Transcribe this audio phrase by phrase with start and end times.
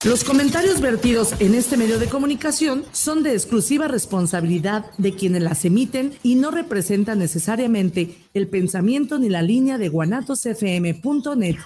[0.04, 5.64] Los comentarios vertidos en este medio de comunicación son de exclusiva responsabilidad de quienes las
[5.64, 11.56] emiten y no representan necesariamente el pensamiento ni la línea de guanatosfm.net.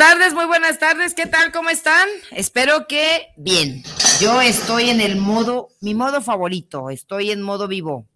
[0.00, 1.12] tardes, muy buenas tardes.
[1.12, 1.52] ¿Qué tal?
[1.52, 2.08] ¿Cómo están?
[2.30, 3.84] Espero que bien.
[4.18, 6.88] Yo estoy en el modo, mi modo favorito.
[6.88, 8.08] Estoy en modo vivo.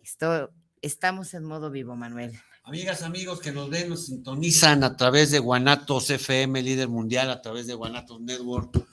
[0.00, 2.40] Esto, estamos en modo vivo, Manuel.
[2.62, 7.42] Amigas, amigos que nos ven, nos sintonizan a través de Guanatos FM, líder mundial, a
[7.42, 8.86] través de Guanatos Network.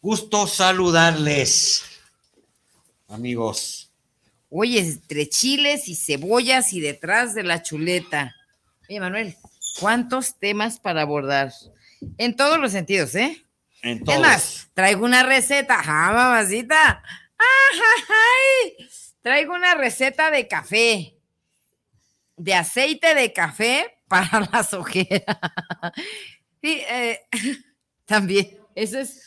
[0.00, 1.82] Gusto saludarles,
[3.08, 3.92] amigos.
[4.48, 8.34] Oye, entre chiles y cebollas y detrás de la chuleta.
[8.88, 9.36] Oye, Manuel,
[9.80, 11.52] ¿Cuántos temas para abordar?
[12.16, 13.44] En todos los sentidos, ¿eh?
[13.82, 14.26] En todos.
[14.26, 17.02] Es traigo una receta, ¡ah, mamacita!
[17.38, 18.88] ¡Ay!
[19.22, 21.16] Traigo una receta de café,
[22.36, 25.36] de aceite de café para las ojeras.
[26.62, 27.20] Sí, eh,
[28.04, 29.22] también, eso es.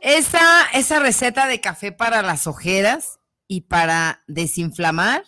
[0.00, 5.24] esa, esa receta de café para las ojeras y para desinflamar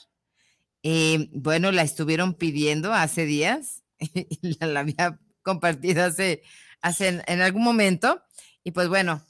[0.91, 3.83] eh, bueno, la estuvieron pidiendo hace días,
[4.41, 6.42] la, había compartido hace,
[6.80, 8.22] hace en, algún momento,
[8.64, 9.22] y pues bueno,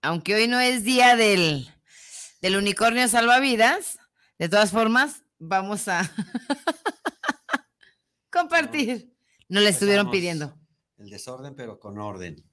[0.00, 1.70] aunque hoy no es día del,
[2.40, 4.00] del unicornio salvavidas,
[4.36, 6.10] de todas formas, vamos a
[8.32, 9.14] compartir.
[9.48, 10.58] No le estuvieron pidiendo.
[10.98, 12.44] El desorden, pero con orden.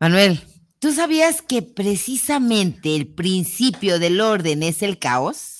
[0.00, 0.42] Manuel,
[0.80, 5.55] ¿tú sabías que precisamente el principio del orden es el caos?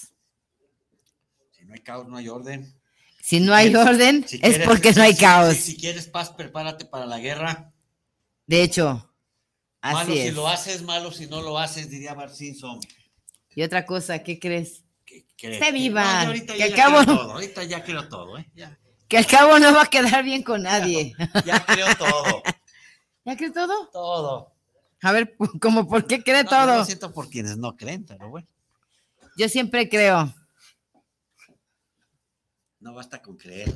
[1.76, 2.74] Hay caos, no hay orden.
[3.22, 5.56] Si no hay orden, es porque no hay caos.
[5.56, 7.72] Si, quieres paz, prepárate para la guerra.
[8.46, 9.12] De hecho,
[9.80, 12.80] así malo si lo haces, malo si no lo haces, diría Bart Simpson.
[13.54, 14.84] Y otra cosa, ¿qué crees?
[15.04, 16.22] ¿Qué Esté viva.
[16.22, 18.46] ahorita que ya al cabo, todo, ahorita ya creo todo, ¿eh?
[19.08, 21.14] Que al cabo no va a quedar bien con nadie.
[21.44, 22.42] ya creo todo.
[23.24, 23.88] ¿Ya creo todo?
[23.92, 24.52] Todo.
[25.02, 26.66] A ver, ¿cómo por qué cree todo?
[26.66, 28.46] Yo lo siento por quienes no creen, pero bueno.
[29.36, 30.32] Yo siempre creo.
[32.86, 33.74] No basta con creer.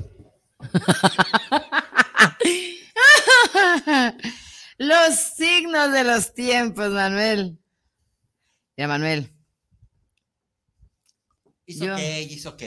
[4.78, 7.58] los signos de los tiempos, Manuel.
[8.76, 9.34] Ya, Manuel.
[11.66, 12.62] Hizo ok, hizo ok.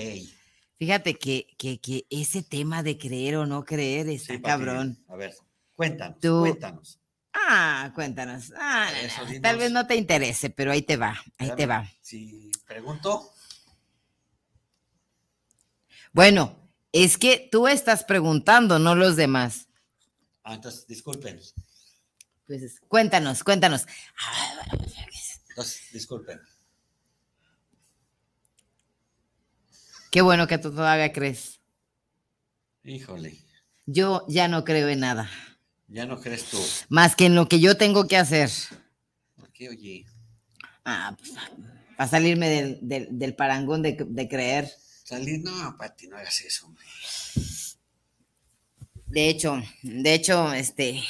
[0.77, 5.01] Fíjate que, que, ese tema de creer o no creer está cabrón.
[5.07, 5.33] A ver,
[5.75, 6.99] cuéntanos, cuéntanos.
[7.31, 8.51] Ah, cuéntanos.
[8.57, 8.91] Ah,
[9.41, 11.89] tal vez no te interese, pero ahí te va, ahí te va.
[12.01, 13.32] Si pregunto.
[16.13, 16.55] Bueno,
[16.91, 19.67] es que tú estás preguntando, no los demás.
[20.43, 21.39] Ah, entonces, disculpen.
[22.45, 23.87] Pues, cuéntanos, cuéntanos.
[25.49, 26.39] Entonces, disculpen.
[30.11, 31.59] Qué bueno que tú todavía crees.
[32.83, 33.39] Híjole.
[33.87, 35.31] Yo ya no creo en nada.
[35.87, 36.59] Ya no crees tú.
[36.89, 38.51] Más que en lo que yo tengo que hacer.
[39.35, 40.05] ¿Por qué, oye?
[40.85, 41.33] Ah, pues,
[41.97, 44.71] para salirme del, parangón de, de creer.
[45.03, 46.73] Salir, no, Pati, no hagas eso,
[49.07, 51.03] De hecho, de hecho, este,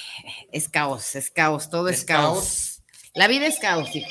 [0.52, 2.82] es caos, es caos, todo es, caos?
[3.14, 4.10] La vida es caos, hijo.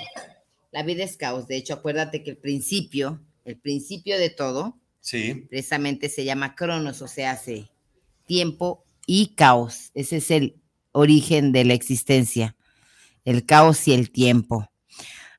[0.70, 1.48] La vida es caos.
[1.48, 5.46] De hecho, acuérdate que el principio, el principio de todo, sí.
[5.50, 7.68] precisamente se llama cronos, o sea, hace
[8.24, 9.90] tiempo y caos.
[9.94, 10.56] Ese es el
[10.92, 12.56] origen de la existencia,
[13.24, 14.71] el caos y el tiempo.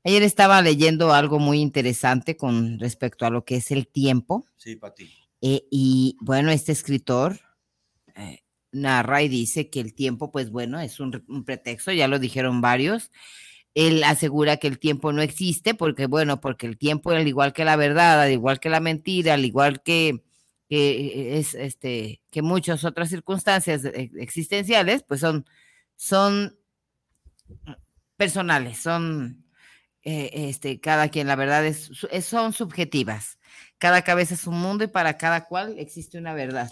[0.06, 4.46] Ayer estaba leyendo algo muy interesante con respecto a lo que es el tiempo.
[4.58, 5.10] Sí, Pati.
[5.42, 7.40] Eh, y bueno, este escritor
[8.16, 8.40] eh,
[8.72, 11.12] narra y dice que el tiempo, pues bueno, es un,
[11.46, 13.12] pretexto, ya lo dijeron varios.
[13.76, 17.66] Él asegura que el tiempo no existe porque, bueno, porque el tiempo, al igual que
[17.66, 20.22] la verdad, al igual que la mentira, al igual que,
[20.70, 25.46] que es este, que muchas otras circunstancias eh, existenciales, pues son,
[25.96, 26.58] son
[28.18, 29.43] personales, son
[30.04, 31.90] eh, este, cada quien, la verdad, es,
[32.26, 33.40] son subjetivas.
[33.78, 36.72] Cada cabeza es un mundo y para cada cual existe una verdad.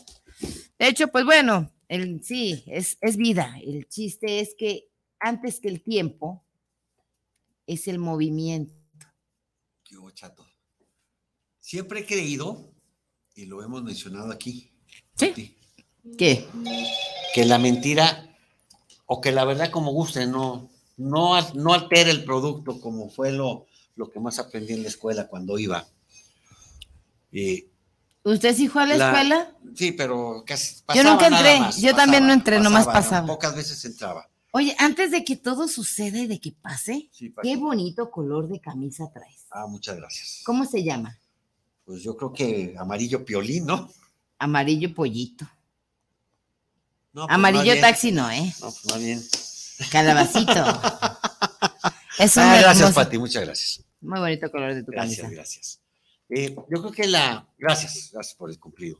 [0.78, 3.56] De hecho, pues bueno, el, sí, es, es vida.
[3.63, 4.89] El chiste es que
[5.19, 6.44] antes que el tiempo
[7.68, 8.74] es el movimiento.
[10.13, 10.45] Chato.
[11.60, 12.74] Siempre he creído,
[13.36, 14.72] y lo hemos mencionado aquí,
[15.16, 15.56] Sí.
[16.18, 16.48] ¿Qué?
[17.33, 18.36] que la mentira,
[19.06, 20.70] o que la verdad como guste, no,
[21.01, 23.65] no, no altera el producto, como fue lo,
[23.95, 25.86] lo que más aprendí en la escuela cuando iba.
[27.31, 27.65] Y,
[28.24, 29.56] ¿Usted sí fue a la, La- escuela?
[29.75, 32.94] sí, pero casi Yo pasaba nunca nada entré, más, yo también no entré, nomás ¿no?
[32.94, 33.25] pasaba.
[33.27, 34.27] Pocas veces entraba.
[34.53, 38.59] Oye, antes de que todo suceda y de que pase, Sí, qué bonito color de
[38.59, 39.45] camisa traes.
[39.50, 40.42] Ah, muchas gracias.
[40.45, 41.18] ¿Cómo se llama?
[41.86, 43.89] Pues yo creo que amarillo piolín, ¿no?
[44.38, 45.45] Amarillo pollito.
[47.13, 48.54] No, pues Amarillo taxi no, ¿eh?
[48.62, 49.21] No, pues más bien.
[49.89, 50.51] Calabacito.
[52.19, 53.83] es un Ah, gracias, hermoso- Pati, muchas gracias.
[54.01, 55.36] Muy bonito color de tu Gracias, camisa.
[55.36, 55.80] gracias.
[56.30, 57.48] Eh, yo creo que la.
[57.57, 59.00] Gracias, gracias por el cumplido.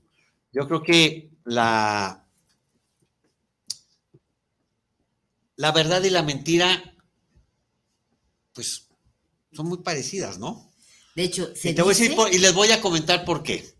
[0.51, 2.25] Yo creo que la.
[5.57, 6.81] La verdad y la mentira,
[8.54, 8.88] pues,
[9.54, 10.72] son muy parecidas, ¿no?
[11.16, 13.44] De hecho, se Y, te voy a decir por- y les voy a comentar por
[13.44, 13.75] qué.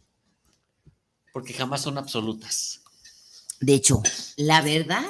[1.33, 2.81] Porque jamás son absolutas.
[3.62, 4.01] de hecho,
[4.38, 5.06] la verdad,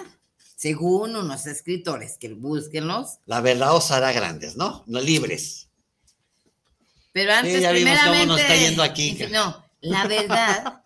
[0.61, 4.83] según unos escritores que búsquenlos, La verdad os hará grandes, ¿no?
[4.85, 5.69] No libres.
[7.11, 9.17] pero antes ya vimos cómo nos está yendo aquí.
[9.31, 10.83] no, la verdad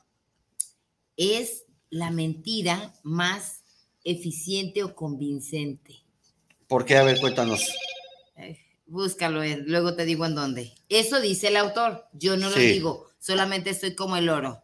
[1.17, 3.63] es la mentira más
[4.05, 5.95] eficiente o convincente.
[6.67, 6.95] ¿Por qué?
[6.95, 7.69] A ver, cuéntanos.
[8.87, 10.71] Búscalo, eh, luego te digo en dónde.
[10.87, 12.67] Eso dice el autor, yo no lo Sí.
[12.67, 14.63] digo, solamente estoy como el oro.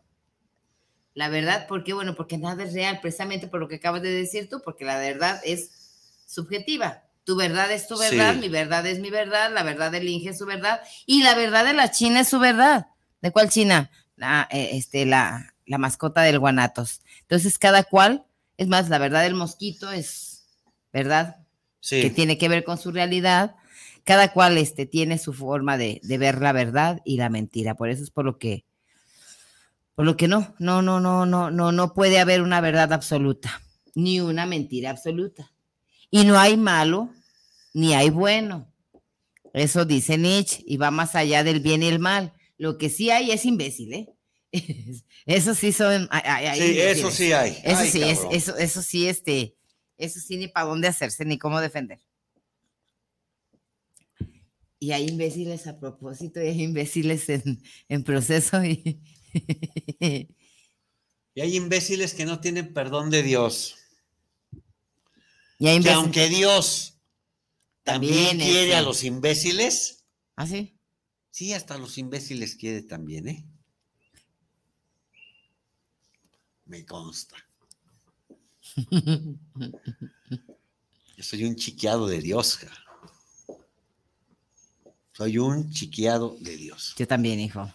[1.22, 1.94] La verdad, ¿por qué?
[1.94, 4.98] Bueno, porque nada es real, precisamente por lo que acabas de decir tú, porque la
[4.98, 5.70] verdad es
[6.26, 7.04] subjetiva.
[7.26, 8.40] Tu verdad es tu verdad, Sí.
[8.40, 11.64] mi verdad es mi verdad, la verdad del Inge es su verdad, y la verdad
[11.64, 12.88] de la China es su verdad.
[13.22, 13.92] ¿De cuál China?
[14.16, 17.02] La, eh, este, la, la mascota del guanatos.
[17.20, 18.26] Entonces, cada cual,
[18.58, 20.48] es más, la verdad del mosquito es
[20.92, 21.38] verdad
[21.82, 22.02] Sí.
[22.02, 23.56] que tiene que ver con su realidad.
[24.06, 27.76] Cada cual este, tiene su forma de, de ver la verdad y la mentira.
[27.76, 28.66] Por eso es por lo que,
[29.96, 33.62] por lo que no, no, no, no, no, no, no puede haber una verdad absoluta,
[33.96, 35.52] ni una mentira absoluta.
[36.10, 37.10] Y no hay malo,
[37.74, 38.68] ni hay bueno.
[39.54, 42.34] Eso dice Nietzsche, y va más allá del bien y el mal.
[42.58, 44.08] Lo que sí hay es imbécil, ¿eh?
[45.26, 46.08] Eso sí son.
[46.12, 47.52] hay- hay- hay Sí, eso sí hay.
[47.64, 49.56] Eso Ay, sí, es, eso, eso sí, este,
[49.98, 52.00] eso sí, ni para dónde hacerse, ni cómo defender.
[54.80, 58.60] Y hay imbéciles a propósito, y hay imbéciles en, en proceso.
[58.64, 59.00] Y,
[61.34, 63.78] Y hay imbéciles que no tienen perdón de Dios.
[65.58, 66.98] y hay Que aunque Dios
[67.84, 68.76] también, También, quiere este.
[68.76, 70.04] a los imbéciles,
[70.36, 70.78] ¿Ah, sí?
[71.30, 73.46] sí, hasta los imbéciles quiere también, ¿eh?
[76.66, 77.38] Me consta.
[81.18, 82.60] Yo soy un chiqueado de Dios.
[85.14, 86.94] Soy un chiqueado de Dios.
[86.98, 87.72] Yo también, hijo.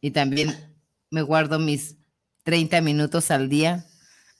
[0.00, 0.54] Y también
[1.10, 1.96] me guardo mis
[2.44, 3.86] 30 minutos al día.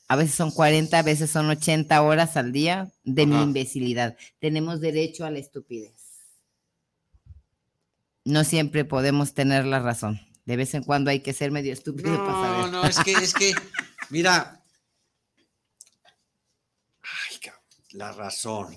[0.09, 4.17] A veces son 40, a veces son 80 horas al día de mi imbecilidad.
[4.41, 5.95] Tenemos derecho a la estupidez.
[8.25, 10.21] No siempre podemos tener la razón.
[10.47, 12.73] De vez en cuando hay que ser medio estúpido para No, saber.
[12.73, 13.53] no, es que, es que,
[14.09, 14.62] mira.
[17.03, 17.62] Ay, cabrón,
[17.93, 18.77] la razón.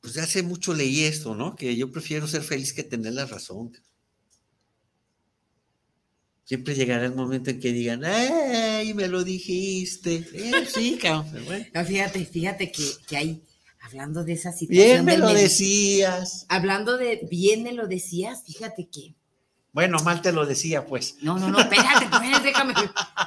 [0.00, 1.54] Pues de hace mucho leí esto, ¿no?
[1.54, 3.72] Que yo prefiero ser feliz que tener la razón.
[6.44, 10.26] Siempre llegará el momento en que digan, ¡ay, me lo dijiste!
[10.34, 11.64] Eh, sí, cabrón, bueno.
[11.72, 13.42] No, fíjate, fíjate que, que hay,
[13.80, 14.86] hablando de esa situación.
[14.86, 16.44] Bien me lo decías.
[16.50, 19.14] Hablando de bien me lo decías, fíjate que.
[19.72, 21.16] Bueno, mal te lo decía, pues.
[21.22, 22.74] No, no, no, espérate, pues, déjame,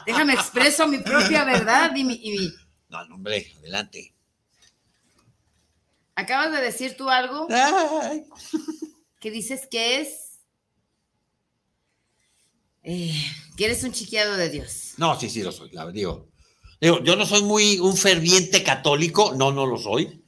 [0.05, 2.53] déjame expreso mi propia verdad y mi- y mi,
[2.89, 4.13] No, no, hombre, adelante.
[6.15, 8.23] Acabas de decir tú algo Ay.
[9.19, 10.26] que dices que es.
[12.89, 13.13] Eh,
[13.57, 14.93] que eres un chiqueado de Dios.
[14.97, 16.27] No, sí, sí lo soy, la digo.
[16.79, 20.23] Digo, yo no soy muy un ferviente católico, no, no lo soy.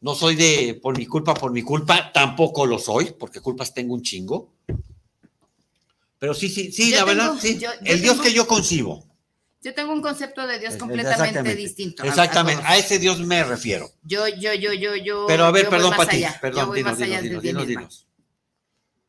[0.00, 3.94] No soy de por mi culpa, por mi culpa, tampoco lo soy, porque culpas tengo
[3.94, 4.52] un chingo.
[6.18, 7.58] Pero sí, sí, sí, Yo la tengo- verdad, sí.
[7.58, 9.04] yo- yo el Dios tengo- que yo concibo.
[9.62, 12.02] Yo tengo un concepto de Dios completamente exactamente, distinto.
[12.02, 13.90] a- a Exactamente, a ese Dios me refiero.
[14.02, 15.24] Yo, yo, yo, yo, yo.
[15.28, 18.06] Pero a ver, perdón, Pati, allá, perdón, voy dinos, más allá dinos, del dinos, dinos.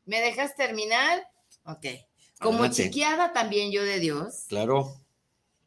[0.05, 1.23] ¿Me dejas terminar?
[1.65, 1.85] Ok.
[2.43, 2.83] Como Adelante.
[2.83, 4.99] chiqueada también yo de Dios, Claro,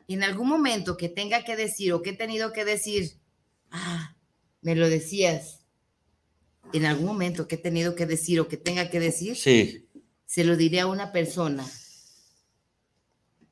[0.08, 3.18] en algún momento que tenga que decir o que he tenido que decir,
[3.70, 4.16] ah,
[4.60, 5.60] me lo decías.
[6.72, 9.88] En algún momento que he tenido que decir o que tenga que decir, sí.
[10.26, 11.64] se lo diré a una persona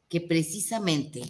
[0.09, 1.23] que precisamente,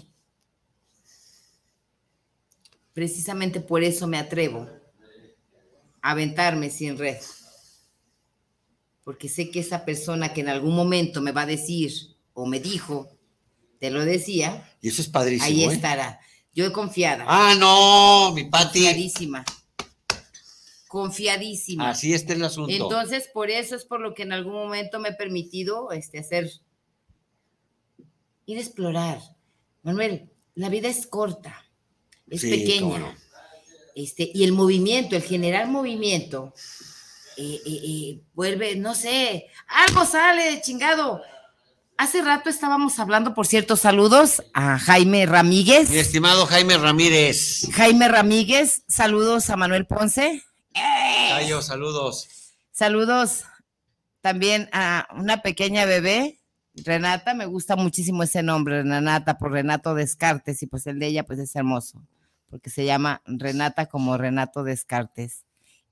[2.92, 4.68] precisamente por eso me atrevo
[6.02, 7.18] a aventarme sin red.
[9.04, 11.92] Porque sé que esa persona que en algún momento me va a decir
[12.32, 13.08] o me dijo,
[13.78, 15.46] te lo decía, Y eso es padrísimo.
[15.46, 15.72] ahí ¿eh?
[15.72, 16.20] estará.
[16.54, 17.24] Yo he confiada.
[17.28, 18.78] Ah, no, mi Pati.
[18.80, 19.44] confiadísima.
[20.88, 21.90] Confiadísima.
[21.90, 22.72] Así está el asunto.
[22.72, 26.50] Entonces, por eso es por lo que en algún momento me he permitido este, hacer,
[28.46, 29.20] ir a explorar.
[29.82, 31.64] Manuel, la vida es corta,
[32.30, 32.98] es Sí, pequeña.
[32.98, 33.14] no.
[33.96, 36.52] Este, y el movimiento, el generar movimiento,
[37.36, 41.22] eh, eh, eh, vuelve, no sé, algo sale, chingado.
[41.96, 45.90] Hace rato estábamos hablando, por cierto, saludos a Jaime Ramírez.
[45.90, 47.68] Mi estimado Jaime Ramírez.
[47.72, 50.42] Jaime Ramírez, saludos a Manuel Ponce.
[50.72, 52.28] Cayo, saludos.
[52.72, 53.44] Saludos
[54.20, 56.40] también a una pequeña bebé,
[56.74, 61.24] Renata, me gusta muchísimo ese nombre, Renata, por Renato Descartes, y pues el de ella
[61.24, 62.02] pues es hermoso,
[62.48, 65.44] porque se llama Renata como Renato Descartes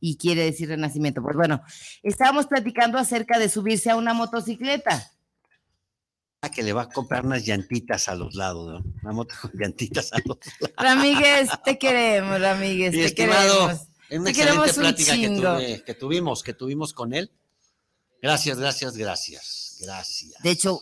[0.04, 1.22] y quiere decir renacimiento.
[1.22, 1.62] Pues bueno,
[2.02, 5.10] estábamos platicando acerca de subirse a una motocicleta.
[6.42, 8.92] Ah, que le va a comprar unas llantitas a los lados, ¿no?
[9.04, 10.74] Una moto con llantitas a los lados.
[10.76, 13.38] Ramírez, te queremos, Ramírez, te queremos.
[14.10, 17.30] es una Te excelente queremos un plática que, tuve- que tuvimos, que tuvimos con él.
[18.20, 19.78] Gracias, gracias, gracias.
[19.80, 20.42] Gracias.
[20.42, 20.80] De hecho,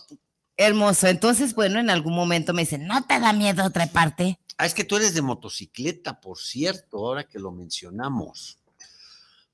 [0.57, 1.05] hermoso.
[1.07, 4.39] Entonces, bueno, en algún momento me dicen, ¿no te da miedo otra parte?
[4.57, 8.57] Ah, es que tú eres de motocicleta, por cierto, ahora que lo mencionamos.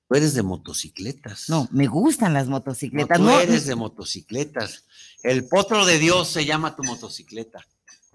[0.10, 1.50] Tú eres de motocicletas.
[1.50, 3.18] No, me gustan las No, motocicletas.
[3.18, 4.86] tú No, eres de motocicletas.
[5.24, 7.66] El potro de Dios se llama tu motocicleta.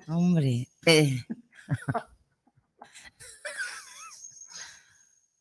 [0.08, 1.20] Hombre, eh,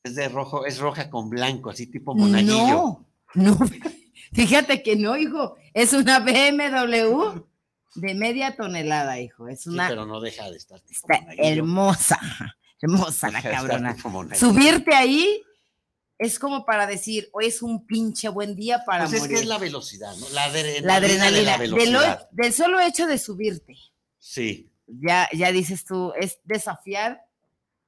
[0.03, 2.53] Es de rojo, es roja con blanco, así tipo monaguillo.
[2.55, 3.05] no,
[3.35, 3.57] no,
[4.33, 7.39] fíjate que no, hijo, es una BMW
[7.95, 11.45] de media tonelada, hijo, es Sí, una, pero no deja de estar tipo está monaguillo.
[11.49, 12.19] hermosa,
[12.81, 13.95] hermosa la cabrona.
[14.35, 15.43] Subirte ahí
[16.23, 19.35] es como para decir, hoy es un pinche buen día para Pues es morir.
[19.37, 20.29] que es la velocidad, ¿no?
[20.29, 22.29] La, adrenalina la de adrenalina, la del, velocidad.
[22.31, 23.75] del solo hecho de subirte.
[24.19, 24.69] Sí.
[24.85, 27.25] ya, ya dices tú, es desafiar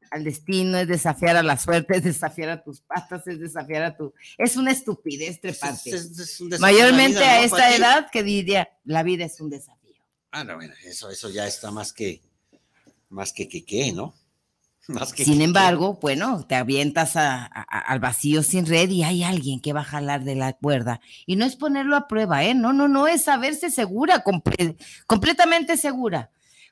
[0.09, 3.95] al destino, es desafiar a la suerte, es desafiar a tus patas, es desafiar a
[3.95, 4.13] tu...
[4.37, 5.89] Es una estupidez treparte.
[5.91, 8.69] Es- es- es un desafío de la Mayormente vida, a ¿no, esta edad que diría,
[8.85, 9.95] la vida es un desafío.
[10.31, 12.21] Ah, no, bueno, eso, eso ya está más que,
[13.09, 14.15] más que que qué, ¿no?
[15.25, 19.71] Sin embargo, bueno, te avientas a- a- al vacío sin red y hay alguien que
[19.73, 20.99] va a jalar de la cuerda.
[21.25, 22.53] Y no es ponerlo a prueba, ¿eh?
[22.53, 24.75] No, no, no, es saberse segura, comple-
[25.05, 26.31] completamente segura,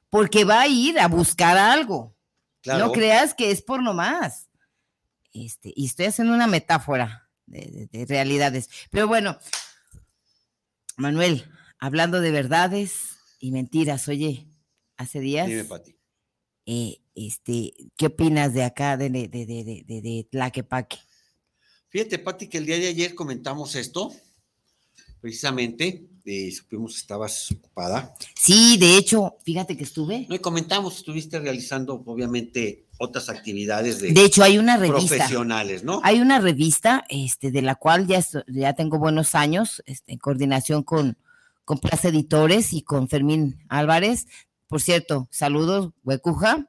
[0.10, 2.16] porque va a ir a buscar algo.
[2.62, 2.88] Claro.
[2.88, 4.50] No creas que es por nomás.
[5.34, 8.70] Este, y estoy haciendo una metáfora de, de- de realidades.
[8.92, 9.38] Pero bueno,
[10.98, 11.46] Manuel,
[11.80, 14.48] hablando de verdades y mentiras, oye,
[14.98, 15.96] hace días, Dime, Pati.
[16.66, 20.98] Eh, este, ¿qué opinas de acá, de, de, de, de, Tlaquepaque?
[21.90, 24.14] Fíjate, Pati, que el día de ayer comentamos esto,
[25.20, 28.16] precisamente, y supimos que estabas ocupada.
[28.36, 30.26] Sí, de hecho, fíjate que estuve.
[30.30, 35.16] No, y comentamos, estuviste realizando, obviamente, otras actividades de, De hecho, hay una revista.
[35.16, 36.00] profesionales, ¿no?
[36.04, 40.84] Hay una revista este, de la cual ya, ya tengo buenos años este, en coordinación
[40.84, 41.18] con,
[41.66, 44.28] con Plaza Editores y con Fermín Álvarez.
[44.72, 46.66] Por cierto, saludos, Huecuja.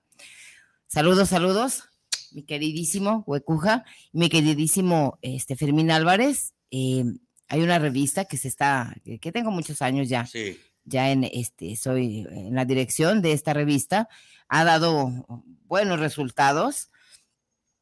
[0.89, 1.85] Saludos, saludos,
[2.33, 6.53] mi queridísimo Huecuja, mi queridísimo este, Fermín Álvarez.
[6.73, 7.05] Eh,
[7.47, 10.59] hay una revista que se está, que, tengo muchos años ya, Sí.
[10.85, 14.09] ya en este, soy en la dirección de esta revista,
[14.49, 15.25] ha dado
[15.67, 16.91] buenos resultados.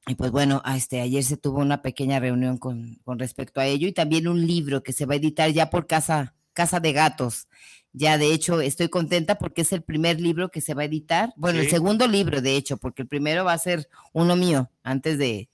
[0.06, 3.88] Y pues bueno, este, ayer se tuvo una pequeña reunión con, con respecto a ello
[3.88, 7.48] y también un libro que se va a editar ya por Casa, Casa de Gatos.
[7.92, 11.32] Ya de hecho estoy contenta porque es el primer libro que se va a editar.
[11.36, 15.18] Bueno, el segundo libro de hecho, porque el primero va a ser uno mío antes
[15.18, 15.48] de...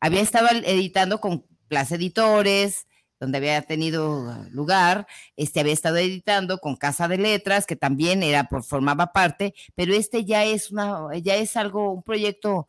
[0.00, 2.86] Había estado editando con Plaza Editores,
[3.20, 8.44] donde había tenido lugar, este había estado editando con Casa de Letras, que también era
[8.44, 12.68] por formaba parte, pero este ya es una, ya es algo, un proyecto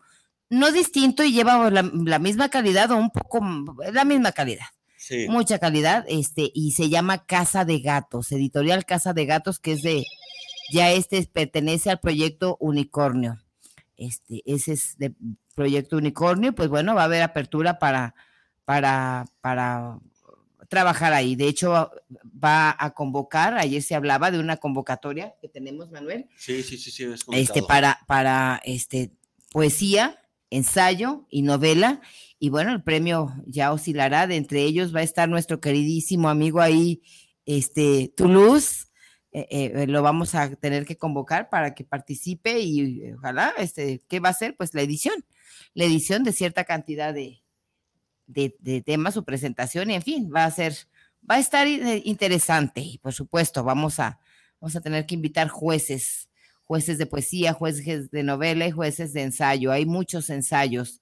[0.50, 3.42] no distinto y lleva la, la misma calidad o un poco
[3.92, 4.68] la misma calidad,
[5.06, 5.28] Sí.
[5.30, 9.84] mucha calidad, este, y se llama Casa de Gatos, editorial Casa de Gatos, que es
[9.84, 10.04] de,
[10.72, 13.40] ya este pertenece al proyecto Unicornio.
[13.98, 15.14] Este, ese es de
[15.54, 18.16] proyecto Unicornio, pues bueno, va a haber apertura para,
[18.66, 20.00] para, para
[20.70, 21.36] trabajar ahí.
[21.36, 21.92] De hecho,
[22.44, 26.90] va a convocar, ayer se hablaba de una convocatoria que tenemos, Manuel, Sí, sí, sí,
[26.90, 29.12] sí, has este, para, para este,
[29.52, 30.20] poesía,
[30.50, 32.02] ensayo y novela.
[32.40, 34.28] Y bueno, el premio ya oscilará.
[34.28, 37.02] De entre ellos va a estar nuestro queridísimo amigo ahí,
[37.46, 38.88] este, Toulouse.
[39.32, 44.02] eh, eh, lo vamos a tener que convocar para que participe y eh, ojalá, este,
[44.08, 44.56] ¿qué va a ser?
[44.56, 45.26] Pues la edición,
[45.74, 47.44] la edición de cierta cantidad de,
[48.28, 50.76] de, temas, su presentación, y en fin, va a ser
[51.30, 54.20] Va a estar in- interesante y por supuesto vamos a,
[54.62, 56.30] vamos a tener que invitar jueces,
[56.66, 59.72] jueces de poesía, jueces de novela y jueces de ensayo.
[59.72, 61.02] Hay muchos ensayos.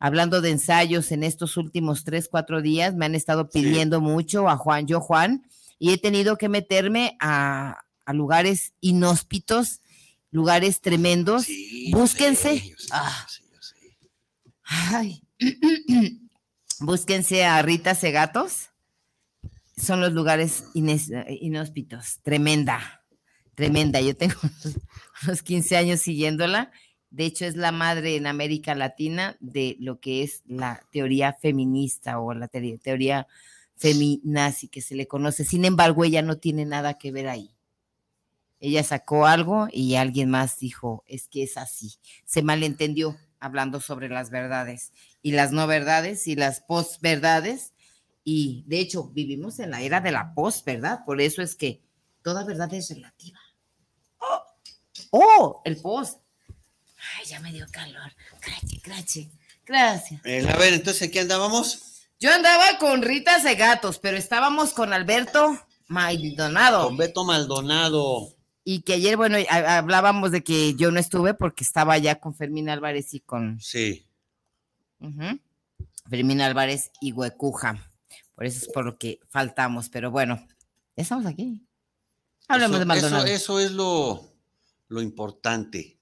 [0.00, 3.60] Hablando de ensayos, en estos últimos tres, cuatro días me han estado Sí.
[3.62, 5.44] pidiendo mucho a Juan, yo Juan,
[5.78, 9.80] y he tenido que meterme a, a lugares inhóspitos,
[10.30, 11.44] lugares tremendos.
[11.44, 12.74] Sí, búsquense.
[12.92, 13.26] Ah.
[14.64, 15.22] Ay.
[16.80, 18.70] Búsquense a Rita Segatos.
[19.76, 22.18] Son los lugares inhóspitos.
[22.22, 23.02] Tremenda,
[23.54, 24.00] tremenda.
[24.00, 24.34] Yo tengo
[25.24, 26.70] unos 15 años siguiéndola.
[27.10, 32.20] De hecho, es la madre en América Latina de lo que es la teoría feminista
[32.20, 33.26] o la teoría, teoría
[33.76, 35.44] feminazi que se le conoce.
[35.44, 37.54] Sin embargo, ella no tiene nada que ver ahí.
[38.60, 41.94] Ella sacó algo y alguien más dijo, es que es así.
[42.24, 47.72] Se malentendió hablando sobre las verdades y las no verdades y las posverdades.
[48.24, 51.04] Y de hecho, vivimos en la era de la posverdad.
[51.06, 51.82] Por eso es que
[52.22, 53.38] toda verdad es relativa.
[54.18, 54.42] ¡Oh!
[55.12, 55.62] ¡Oh!
[55.64, 56.20] El post.
[57.18, 58.12] Ay, ya me dio calor.
[58.42, 59.26] Gracias, gracias.
[59.66, 60.20] Gracias.
[60.24, 62.06] Eh, a ver, entonces, ¿en qué andábamos?
[62.20, 66.86] Yo andaba con Rita Segatos, pero estábamos con Alberto Maldonado.
[66.86, 68.34] Con Beto Maldonado.
[68.64, 72.34] Y que ayer, bueno, ha- hablábamos de que yo no estuve porque estaba ya con
[72.34, 74.04] Fermín Álvarez y con Sí.
[75.00, 75.38] ujú,
[76.10, 77.90] Fermín Álvarez y Huecuja.
[78.34, 80.44] Por eso es por lo que faltamos, pero bueno,
[80.96, 81.62] ya estamos aquí.
[82.48, 83.24] Hablemos Eso- de Maldonado.
[83.26, 84.32] Eso, eso es lo,
[84.88, 85.97] lo importante.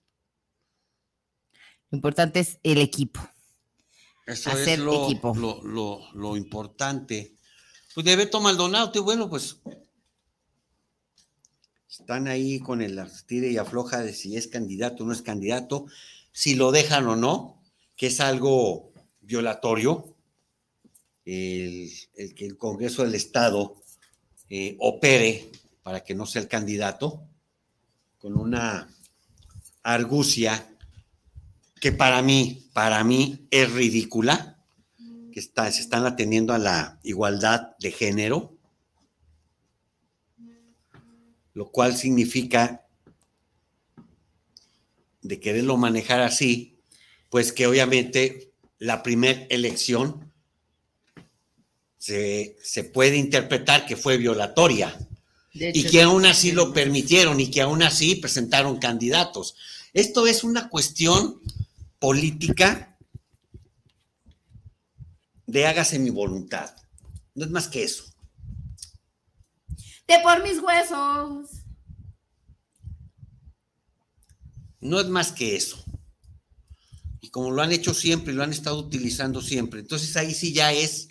[1.91, 3.21] Lo importante es el equipo.
[4.27, 5.35] Eso Hacer es lo, equipo.
[5.37, 7.35] Lo, lo- lo importante.
[7.95, 9.59] Pues de Beto Maldonado, tío, bueno, pues
[11.89, 15.87] están ahí con el tire y afloja de si es candidato o no es candidato,
[16.33, 17.63] si lo dejan o no,
[17.97, 20.15] que es algo violatorio,
[21.25, 23.77] el, el que el Congreso del Estado
[24.51, 25.51] eh, opere
[25.83, 27.23] para que no sea el candidato,
[28.19, 28.89] con una
[29.83, 30.69] argucia
[31.81, 34.59] que para mí, para mí es ridícula,
[35.33, 38.57] que está, se están atendiendo a la igualdad de género,
[41.53, 42.87] lo cual significa
[45.23, 46.79] de quererlo manejar así,
[47.31, 50.33] pues que obviamente la primera elección
[51.99, 54.97] se, se puede interpretar que fue violatoria
[55.53, 59.57] y que aún así lo permitieron y que aún así presentaron candidatos.
[59.97, 61.41] Esto es una cuestión
[61.99, 62.99] política
[65.47, 66.77] de hágase mi voluntad.
[67.35, 68.05] No es más que eso.
[70.07, 71.63] De por mis huesos.
[74.81, 75.83] No es más que eso.
[77.23, 79.81] Y como lo han hecho siempre, lo han estado utilizando siempre.
[79.81, 81.09] Entonces ahí sí ya es,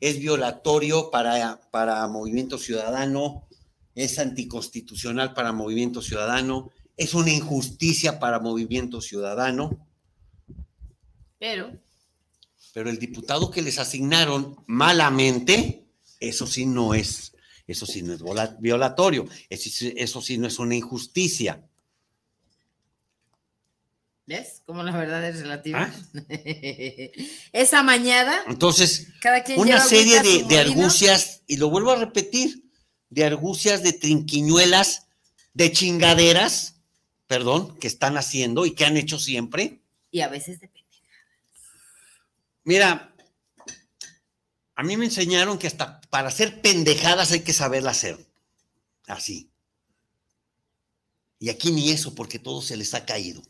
[0.00, 3.48] es violatorio para, para Movimiento Ciudadano,
[3.94, 6.70] es anticonstitucional para Movimiento Ciudadano,
[7.02, 9.86] es una injusticia para Movimiento Ciudadano.
[11.38, 11.72] Pero
[12.74, 15.84] pero el diputado que les asignaron malamente,
[16.20, 17.34] eso sí no es,
[17.66, 18.22] eso sí no es
[18.60, 21.62] violatorio, eso, sí- eso sí no es una injusticia.
[24.26, 24.62] ¿Ves?
[24.64, 25.92] Como la verdad es relativa.
[25.92, 25.94] ¿Ah?
[27.52, 32.64] Esa mañana, Entonces, cada quien una serie de, de argucias, y lo vuelvo a repetir,
[33.10, 35.08] de argucias, de trinquiñuelas,
[35.52, 36.71] de chingaderas,
[37.32, 39.80] perdón, que están haciendo y que han hecho siempre.
[40.10, 40.86] Y a veces depende.
[42.62, 43.14] Mira,
[44.74, 48.22] a mí me enseñaron que hasta para hacer pendejadas hay que saberla hacer.
[49.06, 49.50] Así.
[51.38, 53.40] Y aquí ni eso, porque todo se les ha caído.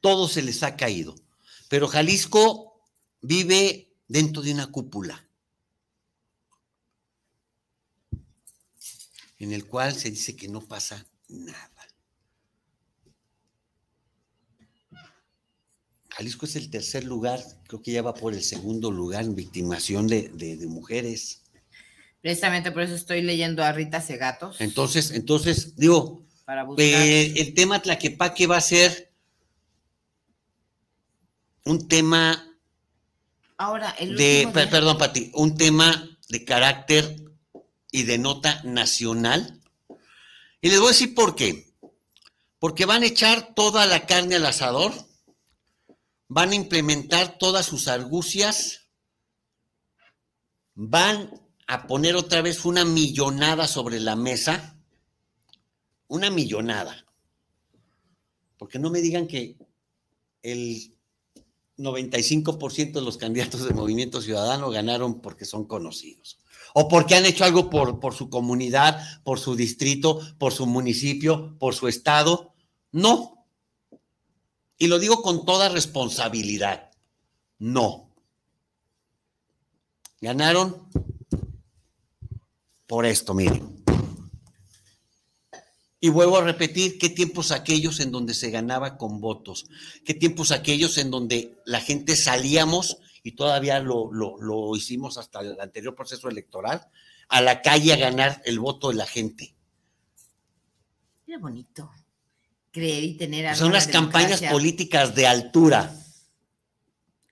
[0.00, 1.16] Todo se les ha caído.
[1.68, 2.84] Pero Jalisco
[3.20, 5.28] vive dentro de una cúpula.
[9.40, 11.75] En el cual se dice que no pasa nada.
[16.16, 20.06] Jalisco es el tercer lugar, creo que ya va por el segundo lugar en victimación
[20.06, 21.42] de, de- de mujeres.
[22.22, 24.60] Precisamente por eso estoy leyendo a Rita Segatos.
[24.60, 26.84] Entonces, entonces, digo, para buscar.
[26.84, 29.12] eh, el tema Tlaquepaque va a ser
[31.64, 32.42] un tema
[33.58, 37.16] Ahora, el de, día- perdón, Pati, un tema de carácter
[37.90, 39.60] y de nota nacional.
[40.60, 41.72] Y les voy a decir por qué.
[42.58, 44.92] Porque van a echar toda la carne al asador,
[46.28, 48.88] van a implementar todas sus argucias,
[50.74, 51.30] van
[51.66, 54.78] a poner otra vez una millonada sobre la mesa,
[56.08, 57.06] una millonada.
[58.58, 59.56] Porque no me digan que
[60.42, 60.96] el
[61.78, 66.38] 95% de los candidatos de Movimiento Ciudadano ganaron porque son conocidos.
[66.74, 71.56] O porque han hecho algo por, por su comunidad, por su distrito, por su municipio,
[71.58, 72.54] por su estado.
[72.92, 73.35] No.
[74.78, 76.90] Y lo digo con toda responsabilidad.
[77.58, 78.10] No.
[80.20, 80.88] Ganaron
[82.86, 83.84] por esto, miren.
[85.98, 89.66] Y vuelvo a repetir, ¿qué tiempos aquellos en donde se ganaba con votos?
[90.04, 95.60] ¿Qué tiempos aquellos en donde la gente salíamos, y todavía lo, lo, hicimos hasta el
[95.60, 96.86] anterior proceso electoral,
[97.28, 99.54] a la calle a ganar el voto de la gente?
[101.26, 101.90] Era bonito
[102.76, 105.94] creer y tener Son unas campañas políticas de altura.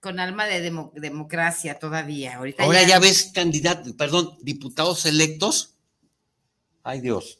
[0.00, 0.60] Con alma de
[0.96, 2.38] democracia todavía.
[2.58, 2.88] Ahora ya...
[2.88, 5.74] ya ves candidatos, perdón, diputados electos.
[6.82, 7.38] Ay Dios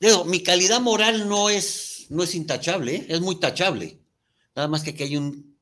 [0.00, 3.06] Digo, mi calidad moral no es, no es intachable, ¿eh?
[3.08, 3.98] es muy tachable.
[4.54, 5.58] Nada más que aquí hay un,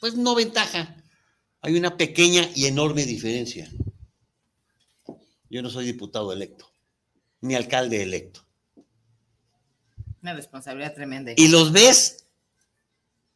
[0.00, 1.02] pues no ventaja,
[1.62, 3.70] hay una pequeña y enorme diferencia.
[5.48, 6.70] Yo no soy diputado electo,
[7.40, 8.46] ni alcalde electo.
[10.22, 11.32] Una responsabilidad tremenda.
[11.36, 12.26] Y los ves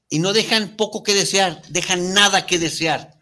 [0.09, 3.20] y no dejan poco que desear, dejan nada que desear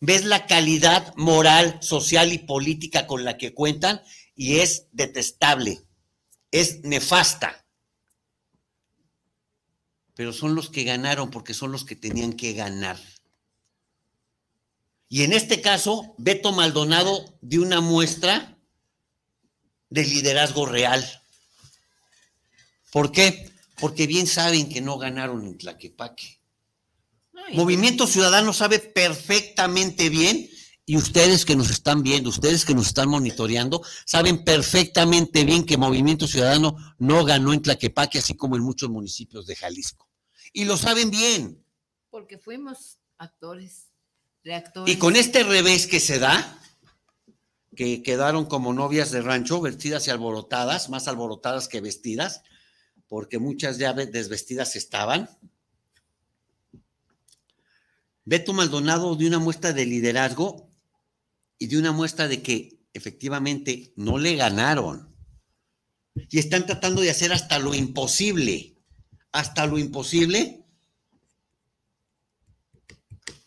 [0.00, 4.02] ves la calidad moral, social y política con la que cuentan
[4.34, 5.82] y es detestable,
[6.50, 7.64] es nefasta.
[10.14, 12.98] Pero son los que ganaron porque son los que tenían que ganar.
[15.10, 18.56] Y en este caso, Beto Maldonado dio una muestra
[19.90, 21.04] de liderazgo real.
[22.92, 23.50] ¿Por qué?
[23.80, 26.38] Porque bien saben que no ganaron en Tlaquepaque.
[27.52, 30.48] Movimiento Ciudadano sabe perfectamente bien,
[30.86, 35.76] y ustedes que nos están viendo, ustedes que nos están monitoreando, saben perfectamente bien que
[35.76, 40.08] Movimiento Ciudadano no ganó en Tlaquepaque, así como en muchos municipios de Jalisco.
[40.52, 41.64] Y lo saben bien.
[42.10, 43.89] Porque fuimos actores,
[44.86, 46.58] Y con este revés que se da,
[47.76, 52.42] que quedaron como novias de rancho, vestidas y alborotadas, más alborotadas que vestidas,
[53.08, 55.28] porque muchas ya desvestidas estaban
[58.30, 60.70] Beto Maldonado de una muestra de liderazgo
[61.58, 65.12] y de una muestra de que efectivamente no le ganaron.
[66.14, 68.76] Y están tratando de hacer hasta lo imposible,
[69.32, 70.59] hasta lo imposible,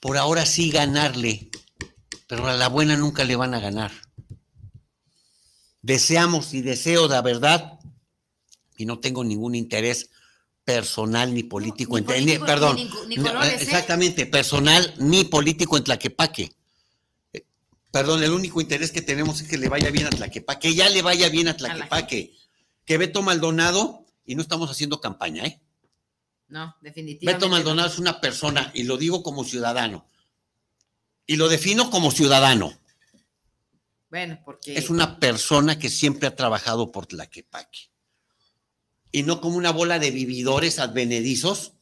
[0.04, 1.50] por ahora sí ganarle,
[2.28, 3.94] pero a la buena nunca le van a ganar.
[5.82, 7.80] Deseamos y deseo de verdad,
[8.76, 10.10] y no tengo ningún interés
[10.66, 12.80] personal ni político, en, perdón,
[13.54, 16.52] exactamente, personal ni político en Tlaquepaque.
[17.32, 17.46] Eh,
[17.89, 20.89] perdón, el único interés que tenemos es que le vaya bien a Tlaquepaque, que ya
[20.89, 22.34] le vaya bien a Tlaquepaque.
[22.84, 25.62] Que Beto Maldonado, y no estamos haciendo campaña, ¿eh?
[26.54, 27.46] No, definitivamente.
[27.46, 30.06] Beto Maldonado es una persona, y lo digo como ciudadano,
[31.26, 32.72] y lo defino como ciudadano.
[34.12, 34.78] Bueno, porque...
[34.78, 37.89] Es una persona que siempre ha trabajado por Tlaquepaque
[39.12, 41.74] y no como una bola de vividores advenedizos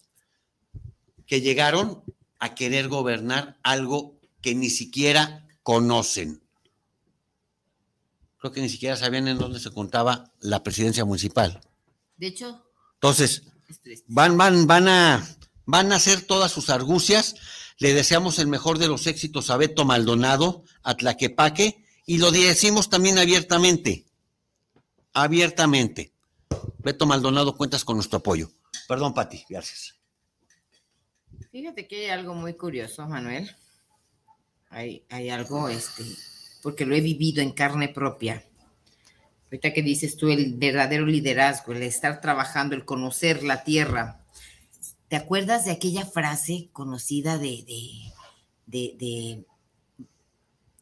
[1.28, 2.02] que llegaron
[2.40, 6.42] a querer gobernar algo que ni siquiera conocen.
[8.38, 11.60] Creo que ni siquiera sabían en dónde se contaba la presidencia municipal.
[12.16, 12.66] De hecho.
[12.94, 13.44] Entonces,
[14.08, 15.28] van, van, van a,
[15.66, 17.36] van a hacer todas sus argucias.
[17.78, 22.90] Le deseamos el mejor de los éxitos a Beto Maldonado, a Tlaquepaque, y lo decimos
[22.90, 24.06] también abiertamente.
[25.14, 26.14] Abiertamente.
[26.80, 28.52] Beto Maldonado, cuentas con nuestro apoyo.
[28.88, 29.96] Perdón, Pati, gracias.
[31.52, 33.56] Fíjate que hay algo muy curioso, Manuel.
[34.70, 36.04] Hay, hay algo, este,
[36.64, 38.46] porque lo he vivido en carne propia.
[39.52, 44.24] Ahorita que dices tú, el verdadero liderazgo, el estar trabajando, el conocer la tierra.
[45.10, 47.66] ¿Te acuerdas de aquella frase conocida de,
[48.66, 49.44] de, de,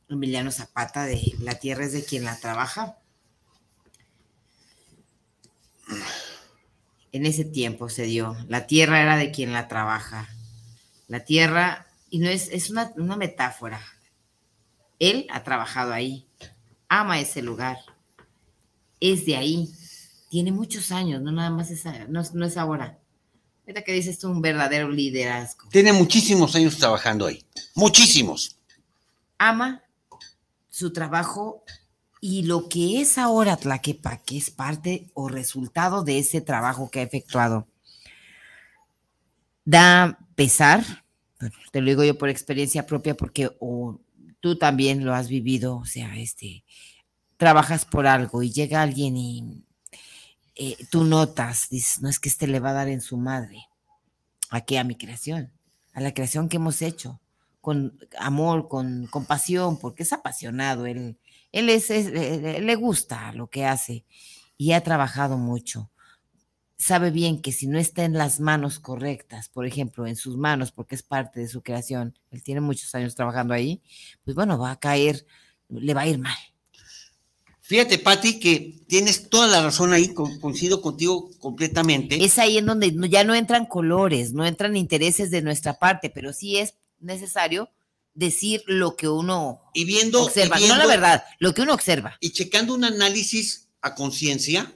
[0.08, 2.97] Emiliano Zapata, de la tierra es de quien la trabaja?
[7.12, 8.36] en ese tiempo se dio.
[8.47, 10.29] La tierra era de quien la trabaja.
[11.08, 13.82] La tierra, y no es, es una, metáfora.
[14.99, 16.27] Él ha trabajado ahí,
[16.88, 17.77] ama ese lugar,
[18.99, 19.69] es de ahí,
[20.29, 22.99] tiene muchos años, no nada más es, no, es ahora.
[23.62, 25.69] Ahorita que dices tú, un verdadero liderazgo.
[25.69, 27.43] Tiene muchísimos años trabajando ahí,
[27.75, 28.57] muchísimos.
[29.38, 29.83] Ama
[30.69, 31.63] su trabajo
[32.21, 37.03] y lo que es ahora Tlaquepaque es parte o resultado de ese trabajo que ha
[37.03, 37.67] efectuado.
[39.65, 40.83] Da pesar,
[41.71, 43.49] te lo digo yo por experiencia propia, porque
[44.39, 46.63] tú también lo has vivido, o sea, este,
[47.39, 49.63] trabajas por algo y llega alguien y
[50.56, 53.65] eh, tú notas, dices, no es que este le va a dar en su madre.
[54.49, 54.58] ¿A?
[54.58, 55.49] A mi creación,
[55.93, 57.21] a la creación que hemos hecho,
[57.62, 61.17] con amor, con compasión, porque es apasionado, él,
[61.54, 64.04] él es, le gusta lo que hace
[64.58, 65.89] y ha trabajado mucho.
[66.78, 70.73] Sabe bien que si no está en las manos correctas, por ejemplo, en sus manos,
[70.73, 73.82] porque es parte de su creación, él tiene muchos años trabajando ahí,
[74.25, 75.25] pues bueno, va a caer,
[75.69, 76.36] le va a ir mal.
[77.69, 82.15] Fíjate, Patti, que tienes toda la razón ahí, coincido contigo completamente.
[82.25, 86.34] Es ahí en donde ya no entran colores, no entran intereses de nuestra parte, pero
[86.34, 87.69] sí es necesario
[88.15, 92.17] decir lo que uno y viendo, observa, no la verdad, lo que uno observa.
[92.21, 94.75] Y checando un análisis a conciencia,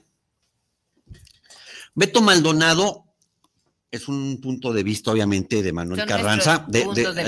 [1.96, 3.06] Beto Maldonado
[3.90, 6.84] es un punto de vista, obviamente, de Manuel Carranza, es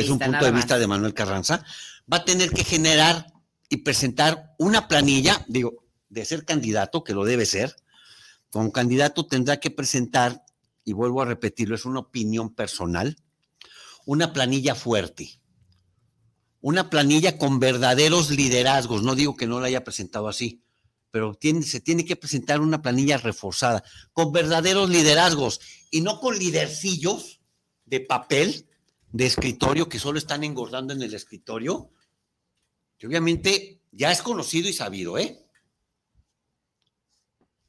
[0.09, 1.65] un punto de vista de Manuel Carranza,
[2.11, 3.36] va a tener que generar
[3.69, 7.75] y presentar una planilla, digo, de ser candidato, que lo debe ser,
[8.51, 10.45] como candidato tendrá que presentar,
[10.85, 13.17] y vuelvo a repetirlo, es una opinión personal,
[14.05, 15.41] una planilla fuerte,
[16.61, 20.63] una planilla con verdaderos liderazgos, no digo que no la haya presentado así,
[21.11, 26.39] pero tiene, se tiene que presentar una planilla reforzada, con verdaderos liderazgos, y no con
[26.39, 27.41] lidercillos
[27.85, 28.69] de papel,
[29.13, 31.91] de escritorio, que solo están engordando en el escritorio,
[32.99, 35.43] que obviamente ya es conocido y sabido, ¿eh?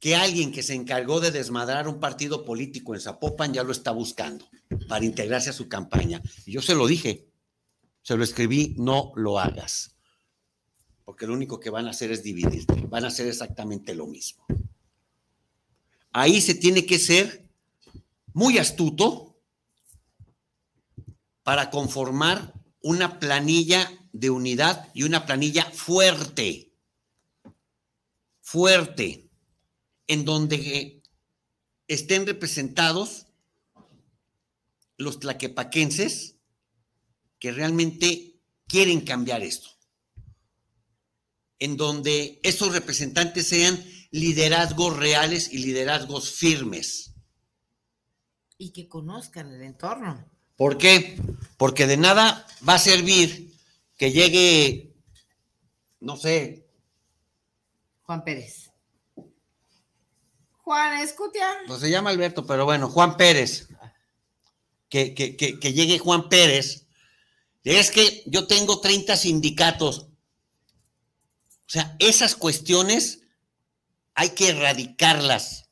[0.00, 3.90] Que alguien que se encargó de desmadrar un partido político en Zapopan ya lo está
[3.90, 4.48] buscando
[4.88, 6.22] para integrarse a su campaña.
[6.46, 7.28] Y yo se lo dije,
[8.02, 9.96] se lo escribí, no lo hagas.
[11.04, 14.44] Porque lo único que van a hacer es dividirte, van a hacer exactamente lo mismo.
[16.12, 17.48] Ahí se tiene que ser
[18.32, 19.36] muy astuto
[21.42, 26.72] para conformar una planilla de unidad y una planilla fuerte,
[28.40, 29.30] fuerte,
[30.08, 31.02] en donde
[31.86, 33.26] estén representados
[34.96, 36.34] los tlaquepaquenses
[37.38, 39.70] que realmente quieren cambiar esto,
[41.60, 47.14] en donde esos representantes sean liderazgos reales y liderazgos firmes.
[48.56, 50.28] Y que conozcan el entorno.
[50.56, 51.16] ¿Por qué?
[51.56, 53.56] Porque de nada va a servir
[53.98, 54.94] que llegue,
[56.00, 56.66] no sé.
[58.04, 58.70] Juan Pérez.
[60.62, 61.46] Juan Escutia.
[61.66, 63.68] Pues se llama Alberto, pero bueno, Juan Pérez.
[64.88, 66.86] Que, que, que, llegue Juan Pérez.
[67.64, 70.08] Es que yo tengo 30 sindicatos.
[71.50, 73.20] O sea, esas cuestiones
[74.14, 75.68] hay que erradicarlas.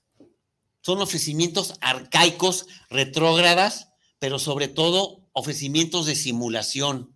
[0.83, 7.16] Son ofrecimientos arcaicos, retrógradas, pero sobre todo ofrecimientos de simulación.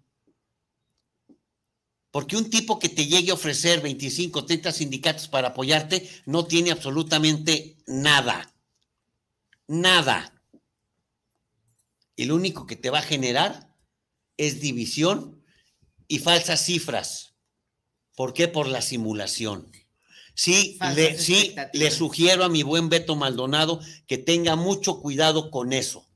[2.11, 6.73] Porque un tipo que te llegue a ofrecer 25, 30 sindicatos para apoyarte no tiene
[6.73, 8.53] absolutamente nada.
[9.68, 10.35] Nada.
[12.16, 13.73] Y lo único que te va a generar
[14.37, 15.44] es división
[16.09, 17.35] y falsas cifras.
[18.16, 18.49] ¿Por qué?
[18.49, 19.70] Por la simulación.
[20.35, 25.73] Sí, le, sí, le sugiero a mi buen Beto Maldonado que tenga mucho cuidado con
[25.73, 26.10] eso.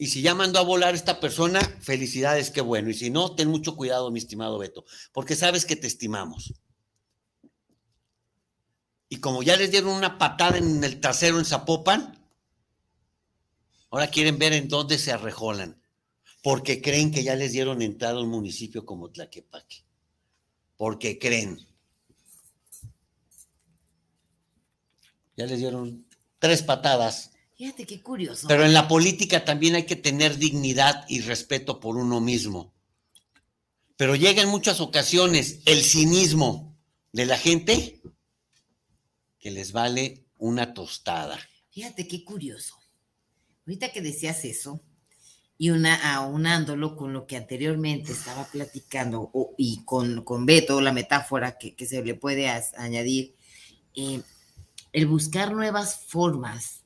[0.00, 2.88] Y si ya mandó a volar esta persona, felicidades, qué bueno.
[2.88, 6.54] Y si no, ten mucho cuidado, mi estimado Beto, porque sabes que te estimamos.
[9.10, 12.18] Y como ya les dieron una patada en el trasero en Zapopan,
[13.90, 15.78] ahora quieren ver en dónde se arrejolan,
[16.42, 19.84] porque creen que ya les dieron entrada a un municipio como Tlaquepaque.
[20.78, 21.58] Porque creen.
[25.36, 26.06] Ya les dieron
[26.38, 28.48] tres patadas Fíjate qué curioso.
[28.48, 32.72] Pero en la política también hay que tener dignidad y respeto por uno mismo.
[33.98, 36.74] Pero llega en muchas ocasiones el cinismo
[37.12, 38.00] de la gente
[39.38, 41.38] que les vale una tostada.
[41.68, 42.76] Fíjate qué curioso.
[43.66, 44.80] Ahorita que decías eso,
[45.58, 51.58] y una, aunándolo con lo que anteriormente estaba platicando, y con, con Beto, la metáfora
[51.58, 53.36] que, se le puede añadir,
[53.94, 54.22] eh,
[54.94, 56.79] el buscar nuevas formas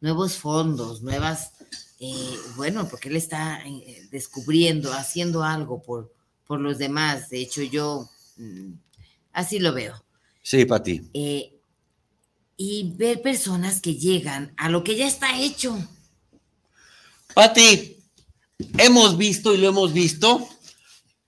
[0.00, 1.52] nuevos fondos, nuevas,
[2.00, 6.12] eh, bueno, porque él está eh, descubriendo, haciendo algo por,
[6.46, 7.30] por los demás.
[7.30, 8.72] De hecho, yo mm,
[9.32, 10.04] así lo veo.
[10.42, 11.10] Sí, Pati.
[11.14, 11.54] Eh,
[12.56, 15.76] y ver personas que llegan a lo que ya está hecho.
[17.34, 17.98] Pati,
[18.78, 20.48] hemos visto y lo hemos visto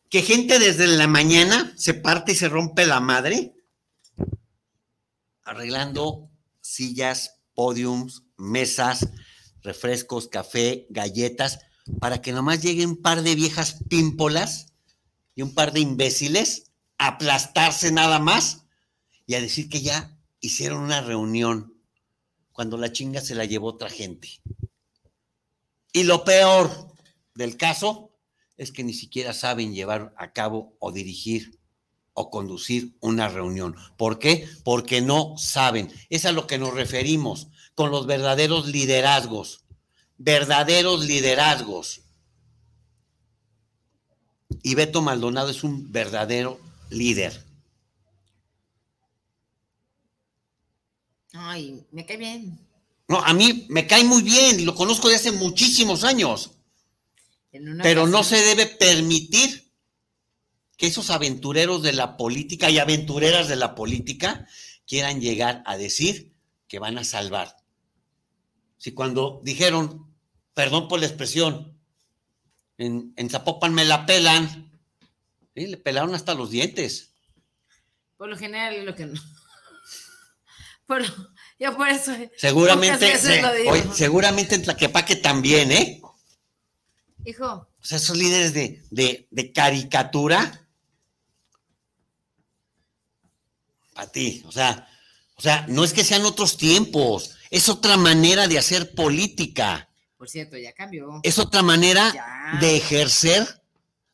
[0.08, 3.54] que gente desde la mañana se parte y se rompe la madre
[5.50, 6.30] arreglando
[6.60, 9.06] sillas, podiums, mesas,
[9.62, 11.58] refrescos, café, galletas,
[12.00, 14.72] para que nomás lleguen un par de viejas pímpolas
[15.34, 18.64] y un par de imbéciles a aplastarse nada más
[19.26, 21.74] y a decir que ya hicieron una reunión
[22.52, 24.40] cuando la chinga se la llevó otra gente.
[25.92, 26.94] Y lo peor
[27.34, 28.16] del caso
[28.56, 31.60] es que ni siquiera saben llevar a cabo o dirigir
[32.14, 33.76] o conducir una reunión.
[33.98, 34.48] ¿Por qué?
[34.64, 35.92] Porque no saben.
[36.08, 39.64] Es a lo que nos referimos con los verdaderos liderazgos.
[40.18, 42.02] Verdaderos liderazgos.
[44.62, 47.44] Y Beto Maldonado es un verdadero líder.
[51.32, 52.58] Ay, me cae bien.
[53.08, 56.52] No, a mí me cae muy bien y lo conozco de hace muchísimos años.
[57.82, 59.70] Pero no se debe permitir
[60.76, 64.46] que esos aventureros de la política y aventureras de la política
[64.86, 66.32] quieran llegar a decir
[66.68, 67.56] que van a salvar.
[68.80, 70.10] Si cuando dijeron,
[70.54, 71.78] perdón por la expresión,
[72.78, 74.72] en, Zapopan me la pelan,
[75.54, 77.10] le pelaron hasta los dientes.
[78.16, 79.20] Por lo general es lo que no.
[80.86, 81.04] Por,
[81.58, 82.12] yo por eso.
[82.36, 83.16] Seguramente,
[83.94, 86.02] seguramente en Tlaquepaque también, ¿eh?
[87.24, 87.46] Hijo.
[87.46, 90.66] O sea, esos líderes de, de caricatura.
[93.94, 94.88] Para ti, o sea,
[95.36, 99.88] o sea, no es que sean otros tiempos, es otra manera de hacer política.
[100.16, 101.20] Por cierto, ya cambió.
[101.22, 103.46] Es otra manera de ejercer,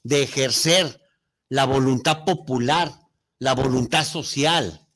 [0.02, 1.00] de ejercer
[1.48, 2.92] la voluntad popular,
[3.38, 4.86] la voluntad social.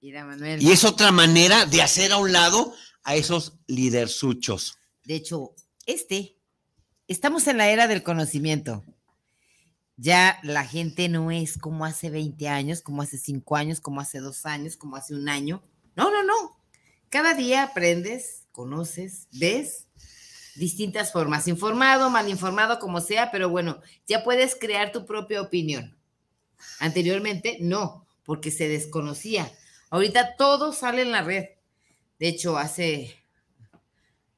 [0.00, 4.78] Y es otra manera de hacer a un lado a esos lidersuchos.
[5.04, 5.54] De hecho,
[5.84, 6.38] este,
[7.06, 8.84] estamos en la era del conocimiento.
[9.96, 14.20] Ya la gente no es como hace 20 años, como hace 5 años, como hace
[14.20, 15.62] 2 años, como hace un año.
[15.94, 16.59] No, no, no.
[17.10, 19.88] Cada día aprendes, conoces, ves
[20.54, 25.96] distintas formas, informado, mal informado, como sea, pero bueno, ya puedes crear tu propia opinión.
[26.78, 29.50] Anteriormente no, porque se desconocía.
[29.90, 31.46] Ahorita todo sale en la red.
[32.20, 33.16] De hecho, hace.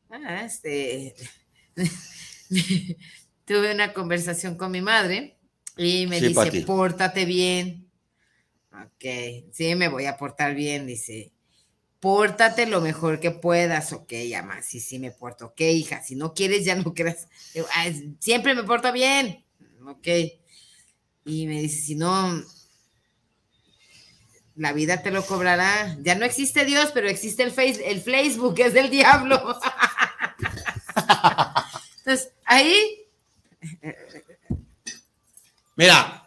[0.09, 1.15] Ah, este.
[3.45, 5.37] tuve una conversación con mi madre
[5.77, 7.91] y me dice: pórtate bien.
[8.73, 11.33] Ok, sí, me voy a portar bien, dice.
[12.03, 16.35] Pórtate lo mejor que puedas, ok, ama, sí, sí me porto, ok, hija, si no
[16.35, 17.29] quieres ya no creas,
[18.19, 19.45] siempre me porto bien,
[19.87, 20.09] ok.
[21.25, 22.43] Y me dice, si no,
[24.57, 25.97] la vida te lo cobrará.
[26.03, 29.59] Ya no existe Dios, pero existe el, face, el Facebook, es del diablo.
[31.99, 33.07] Entonces, ahí.
[35.77, 36.27] Mira.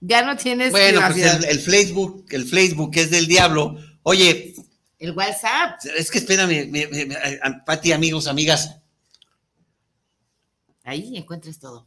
[0.00, 0.70] Ya no tienes.
[0.70, 3.76] Bueno, pues el, Facebook, el Facebook es del diablo.
[4.02, 4.54] Oye.
[4.98, 5.80] El WhatsApp.
[5.96, 6.70] Es que espérame,
[7.64, 8.76] Pati, amigos, amigas.
[10.84, 11.86] Ahí encuentres todo.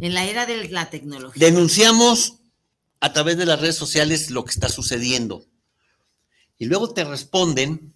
[0.00, 1.44] En la era de la tecnología.
[1.44, 2.36] Denunciamos
[3.00, 5.44] a través de las redes sociales lo que está sucediendo.
[6.58, 7.94] Y luego te responden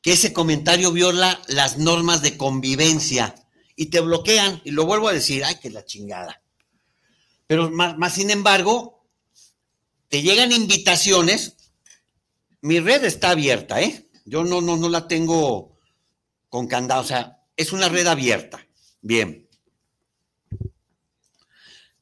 [0.00, 3.34] que ese comentario viola las normas de convivencia
[3.76, 4.60] y te bloquean.
[4.64, 6.42] Y lo vuelvo a decir, ay, que la chingada.
[7.46, 9.06] Pero más, sin embargo,
[10.08, 11.56] te llegan invitaciones.
[12.62, 14.08] Mi red está abierta, ¿eh?
[14.24, 15.78] Yo no, no, no la tengo
[16.48, 18.66] con candado, o sea, es una red abierta.
[19.00, 19.42] Bien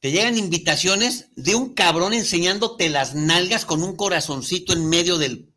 [0.01, 5.53] te llegan invitaciones de un cabrón enseñándote las nalgas con un corazoncito en medio del.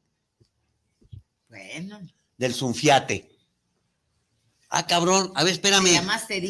[1.49, 2.01] Bueno.
[2.37, 3.31] Del sunfiate.
[4.69, 5.99] Ah, cabrón, a ver, espérame.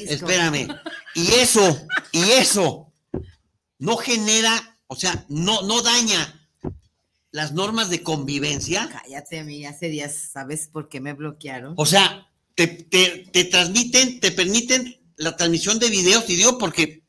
[0.09, 0.69] Espérame.
[1.14, 2.93] Y eso, y eso,
[3.79, 6.43] no genera, o sea, no, no daña
[7.35, 8.88] las normas de convivencia.
[8.92, 11.75] Cállate, a mí hace días, ¿sabes por qué me bloquearon?
[11.77, 17.03] O sea, te, te transmiten, te permiten la transmisión de videos y digo porque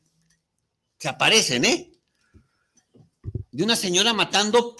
[0.98, 1.92] se aparecen, ¿eh?
[3.52, 4.74] De una señora matando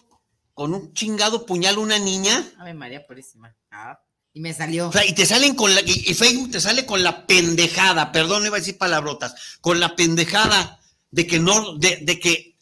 [0.53, 2.45] con un chingado puñal a una niña.
[2.59, 3.55] Ave María Purísima.
[3.71, 4.01] Ah,
[4.33, 4.89] y me salió.
[4.89, 5.81] O sea, y te salen con la.
[5.83, 9.95] Y, Facebook te sale con la pendejada, perdón, no iba a decir palabrotas, con la
[9.95, 10.81] pendejada
[11.13, 12.56] de que no, de, que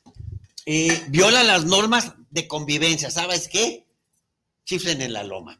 [0.67, 3.11] eh, viola las normas de convivencia.
[3.11, 3.87] ¿Sabes qué?
[4.65, 5.59] Chiflen en la loma.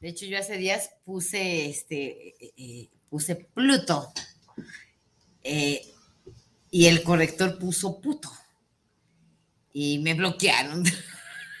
[0.00, 4.12] De hecho, yo hace días puse este, eh, eh, puse Pluto.
[5.42, 5.82] Eh,
[6.70, 8.30] y el corrector puso puto.
[9.72, 10.84] Y me bloquearon.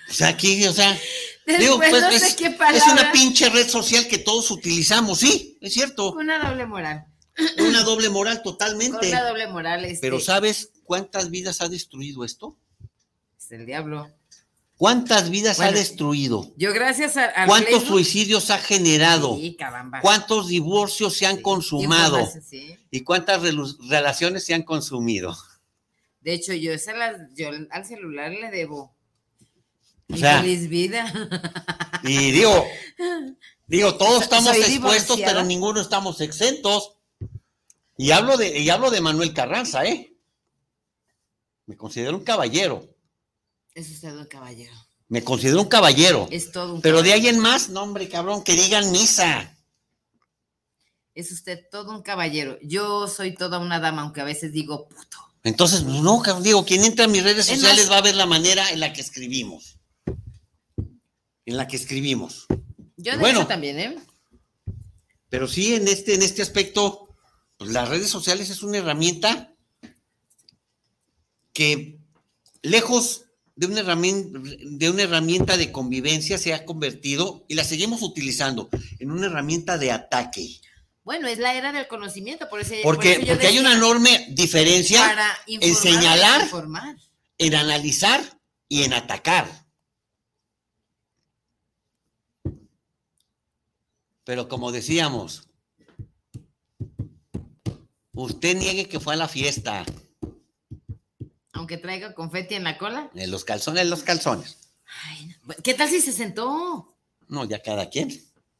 [0.08, 0.98] O sea, aquí, o sea,
[1.58, 6.12] digo, pues, es, una pinche red social que todos utilizamos, sí, es cierto.
[6.12, 7.06] Una doble moral.
[7.58, 9.08] Una doble moral totalmente.
[9.08, 9.84] Una doble moral.
[9.84, 10.00] Este...
[10.00, 12.56] Pero ¿sabes cuántas vidas ha destruido esto?
[13.38, 14.10] Es el diablo.
[14.76, 16.50] ¿Cuántas vidas ha destruido?
[16.56, 17.44] Yo gracias a...
[17.44, 19.38] ¿Cuántos suicidios ha generado?
[20.00, 22.26] ¿Cuántos divorcios se han consumado?
[22.90, 25.36] ¿Y cuántas relaciones se han consumido?
[26.22, 28.94] De hecho, yo, se las, yo al celular le debo.
[30.10, 31.12] O sea, feliz vida.
[32.02, 32.66] Y digo,
[33.66, 35.32] digo, todos estamos soy expuestos, divorciada.
[35.32, 36.94] pero ninguno estamos exentos.
[38.02, 40.16] Y hablo de, y hablo de Manuel Carranza, ¿eh?
[41.66, 42.96] Me considero un caballero.
[43.74, 44.72] Es usted un caballero.
[45.08, 46.26] Me considero un caballero.
[46.30, 49.54] Es todo un Pero de ahí en más, no, hombre, cabrón, que digan misa.
[51.14, 52.58] Es usted todo un caballero.
[52.62, 55.18] Yo soy toda una dama, aunque a veces digo puto.
[55.42, 58.14] Entonces, no, cabrón, digo, quien entra a mis redes Es sociales más- va a ver
[58.14, 59.78] la manera en la que escribimos.
[61.44, 62.46] En la que escribimos.
[62.96, 63.46] Yo de Bueno.
[63.46, 63.96] también, ¿eh?
[65.28, 67.09] Pero sí, en este, en este aspecto,
[67.60, 69.52] pues las redes sociales es una herramienta
[71.52, 71.98] que,
[72.62, 78.00] lejos de una herramienta, de una herramienta de convivencia, se ha convertido, y la seguimos
[78.00, 80.58] utilizando, en una herramienta de ataque.
[81.04, 83.74] Bueno, es la era del conocimiento, por eso, por Porque, eso yo porque hay una
[83.74, 86.42] enorme diferencia para informar, señalar.
[86.44, 86.96] informar.
[87.36, 88.40] en analizar
[88.70, 89.66] y en atacar.
[94.24, 95.49] Pero como decíamos,
[98.24, 99.84] usted niegue que fue a la fiesta.
[101.52, 103.10] Aunque traiga confeti en la cola.
[103.14, 104.58] En los calzones, los calzones.
[105.06, 105.34] Ay.
[105.62, 106.96] ¿Qué tal si se sentó?
[107.28, 108.08] No, ya cada quien.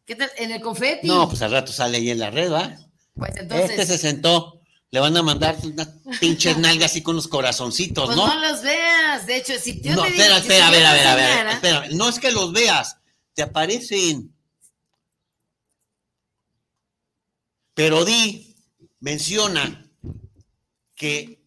[0.07, 0.31] ¿Qué tal?
[0.37, 1.07] ¿En el confeti?
[1.07, 2.77] No, pues al rato sale ahí en la red, ¿va?
[3.15, 4.61] Pues entonces, Este se sentó.
[4.93, 5.89] Le van a mandar unas
[6.19, 8.27] pinches nalgas así con los corazoncitos, pues ¿no?
[8.27, 9.25] no los veas.
[9.27, 11.15] De hecho, si yo No, te digo- espera, si espera, a ver, a ver, a
[11.15, 11.89] ver, espera.
[11.93, 12.97] No es que los veas,
[13.35, 14.35] te aparecen.
[17.75, 18.49] Pero di,
[19.01, 19.90] menciona
[20.94, 21.42] que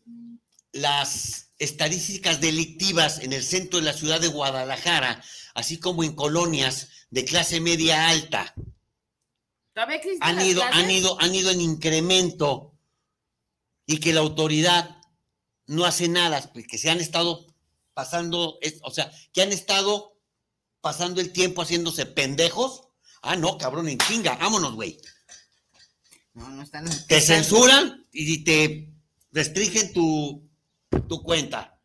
[0.71, 5.23] las estadísticas delictivas en el centro de la ciudad de Guadalajara,
[5.53, 8.53] así como en colonias de clase media alta,
[9.73, 12.73] ¿Todavía existen han ido, han ido, han ido en incremento
[13.85, 14.97] y que la autoridad
[15.67, 17.45] no hace nada, pues, que se han estado
[17.93, 20.19] pasando, o sea, que han estado
[20.81, 22.87] pasando el tiempo haciéndose pendejos.
[23.21, 24.99] Ah, no, cabrón, en chinga, vámonos, güey.
[26.33, 26.85] No, no están.
[27.07, 28.89] Te censuran y te
[29.31, 30.47] restringen tu,
[31.07, 31.79] tu cuenta.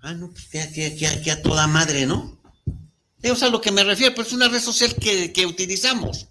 [0.00, 2.40] Ah, no, pues ya, ya, ya, ya toda madre, ¿no?
[3.22, 6.28] Es a lo que me refiero, pues es una red social que, que utilizamos.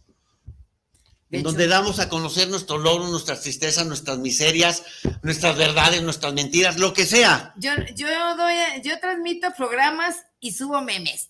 [1.30, 4.84] De hecho- donde damos a conocer nuestros logros, nuestras tristezas, nuestras miserias,
[5.24, 7.54] nuestras verdades, nuestras mentiras, lo que sea.
[7.58, 8.08] Yo, yo
[8.38, 11.28] doy, yo transmito programas y subo memes.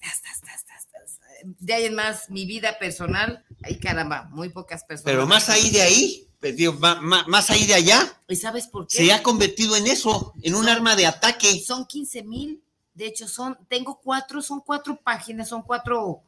[1.43, 5.11] De ahí en más, mi vida personal, ay caramba, muy pocas personas.
[5.13, 8.67] Pero más ahí de ahí, pues, digo, ma- ma- más ahí de allá, ¿Y sabes
[8.67, 8.97] por qué?
[8.97, 11.61] se ha convertido en eso, en un arma de ataque.
[11.65, 12.61] Son 15 mil.
[12.93, 16.21] De hecho, son, tengo cuatro, son cuatro páginas, son cuatro,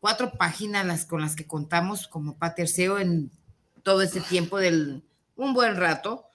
[0.00, 3.30] cuatro páginas las con las que contamos como Paterseo en
[3.82, 5.02] todo este tiempo del
[5.36, 6.26] un buen rato.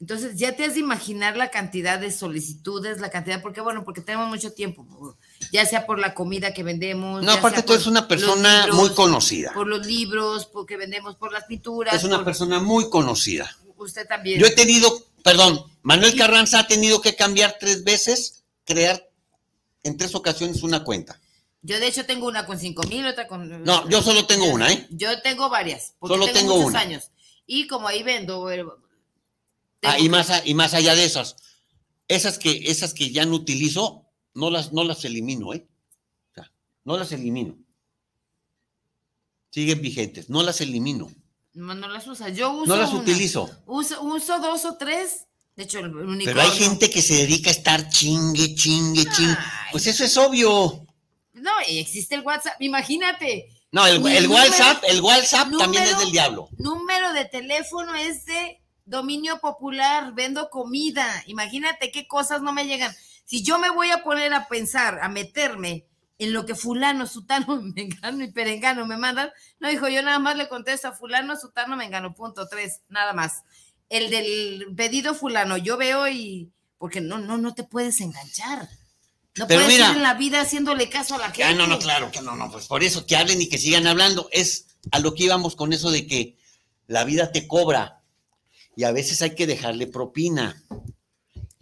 [0.00, 4.00] Entonces, ya te has de imaginar la cantidad de solicitudes, la cantidad, porque bueno, porque
[4.00, 5.16] tenemos mucho tiempo,
[5.50, 7.22] ya sea por la comida que vendemos.
[7.22, 9.52] No, aparte tú eres una persona libros, muy conocida.
[9.54, 11.94] Por los libros, porque vendemos por las pinturas.
[11.94, 13.56] Es una por- persona muy conocida.
[13.76, 14.38] Usted también.
[14.40, 19.08] Yo he tenido, perdón, Manuel Carranza ha tenido que cambiar tres veces, crear
[19.82, 21.18] en tres ocasiones una cuenta.
[21.62, 23.62] Yo de hecho tengo una con cinco mil, otra con...
[23.64, 24.86] No, yo solo tengo una, ¿eh?
[24.90, 26.80] Yo tengo varias, porque Solo tengo, tengo muchos una.
[26.80, 27.10] años.
[27.46, 28.50] Y como ahí vendo...
[28.50, 28.64] eh,
[29.84, 31.36] Ah, y que- más, a- y más allá de esas,
[32.08, 34.04] esas que, esas que ya no utilizo,
[34.34, 35.66] no las, no las elimino, ¿eh?
[36.30, 36.52] O sea,
[36.84, 37.56] no las elimino.
[39.50, 41.10] Siguen vigentes, no las elimino,
[41.52, 42.30] No, no las usa.
[42.30, 43.00] Yo uso no las una.
[43.02, 43.50] utilizo.
[43.66, 45.26] Uso, uso dos o tres.
[45.54, 46.24] De hecho, el unicornio.
[46.24, 49.36] Pero hay gente que se dedica a estar chingue, chingue, chingue.
[49.70, 50.86] Pues eso es obvio.
[51.34, 52.54] No, y existe el WhatsApp.
[52.60, 53.50] Imagínate.
[53.70, 56.48] No, el, el número- WhatsApp, el WhatsApp también es del diablo.
[56.56, 60.14] Número de teléfono es de dominio popular.
[60.14, 61.22] Vendo comida.
[61.26, 62.94] Imagínate qué cosas no me llegan.
[63.24, 65.86] Si yo me voy a poner a pensar, a meterme
[66.18, 70.36] en lo que fulano, sutano, mengano y perengano me mandan, no, dijo, yo nada más
[70.36, 73.42] le contesto a fulano, sutano, mengano, punto tres, nada más.
[73.88, 78.68] El del pedido fulano, yo veo y, porque no, no, no te puedes enganchar.
[79.34, 81.44] No Pero puedes mira- ir en la vida haciéndole caso a la gente.
[81.44, 83.86] Ah, no, no, claro que no, no, pues por eso que hablen y que sigan
[83.86, 84.28] hablando.
[84.30, 86.36] Es a lo que íbamos con eso de que
[86.86, 88.02] la vida te cobra
[88.76, 90.62] y a veces hay que dejarle propina.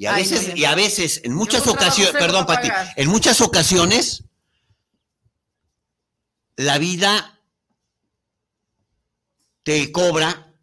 [0.01, 2.95] Y a Ay, veces, no, y a veces, en muchas ocasiones, perdón, Pati, pagar.
[2.97, 4.25] en muchas ocasiones
[6.57, 7.39] la vida
[9.63, 10.59] te cobra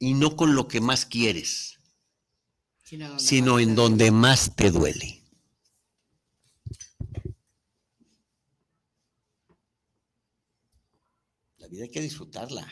[0.00, 1.78] y no con lo que más quieres,
[3.18, 5.22] Sino, en donde más te duele.
[11.58, 12.66] La vida hay que disfrutarla.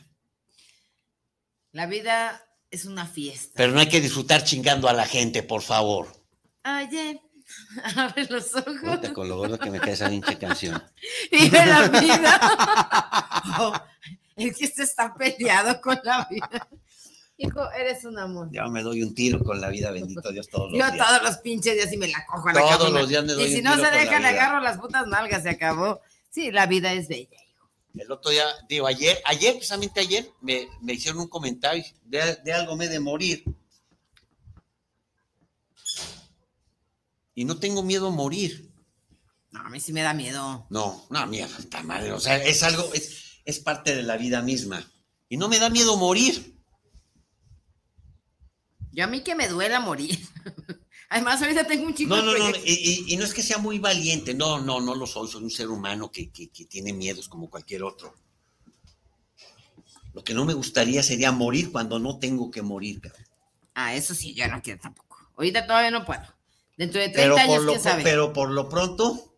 [1.70, 3.52] La vida es una fiesta.
[3.54, 6.08] Pero no hay que disfrutar chingando a la gente, por favor.
[6.64, 7.20] Oye,
[7.96, 8.74] abre los ojos.
[8.82, 10.82] Puta, con lo gordo que me cae esa pinche canción.
[11.30, 12.40] Vive la vida.
[13.58, 13.74] Oh,
[14.36, 16.68] es que este está peleado con la vida.
[17.36, 18.48] Hijo, eres un amor.
[18.52, 21.06] Ya me doy un tiro con la vida, bendito Dios, todos los Yo días.
[21.06, 23.44] todos los pinches días y me la cojo a la Todos los días me doy
[23.44, 26.00] Y si un no tiro se deja, le agarro las putas nalgas, se acabó.
[26.30, 27.36] Sí, la vida es bella.
[27.94, 32.52] El otro día, digo, ayer, ayer, precisamente ayer, me, me hicieron un comentario de, de
[32.52, 33.44] algo me de morir.
[37.34, 38.70] Y no tengo miedo a morir.
[39.50, 40.66] No, a mí sí me da miedo.
[40.70, 42.12] No, no, mierda, está madre.
[42.12, 44.90] O sea, es algo, es, es parte de la vida misma.
[45.28, 46.58] Y no me da miedo morir.
[48.92, 50.18] Yo a mí que me duela morir.
[51.12, 54.32] Además, ahorita tengo un chico No, no, no, y, no es que sea muy valiente,
[54.32, 57.50] no, no, no lo soy, soy un ser humano que, que- que tiene miedos como
[57.50, 58.14] cualquier otro.
[60.14, 63.26] Lo que no me gustaría sería morir cuando no tengo que morir, cabrón.
[63.74, 65.18] Ah, eso sí, yo no quiero tampoco.
[65.36, 66.22] Ahorita todavía no puedo.
[66.78, 68.02] Dentro de 30 Pero años, por, lo, quién sabe.
[68.02, 69.34] pero por lo pronto,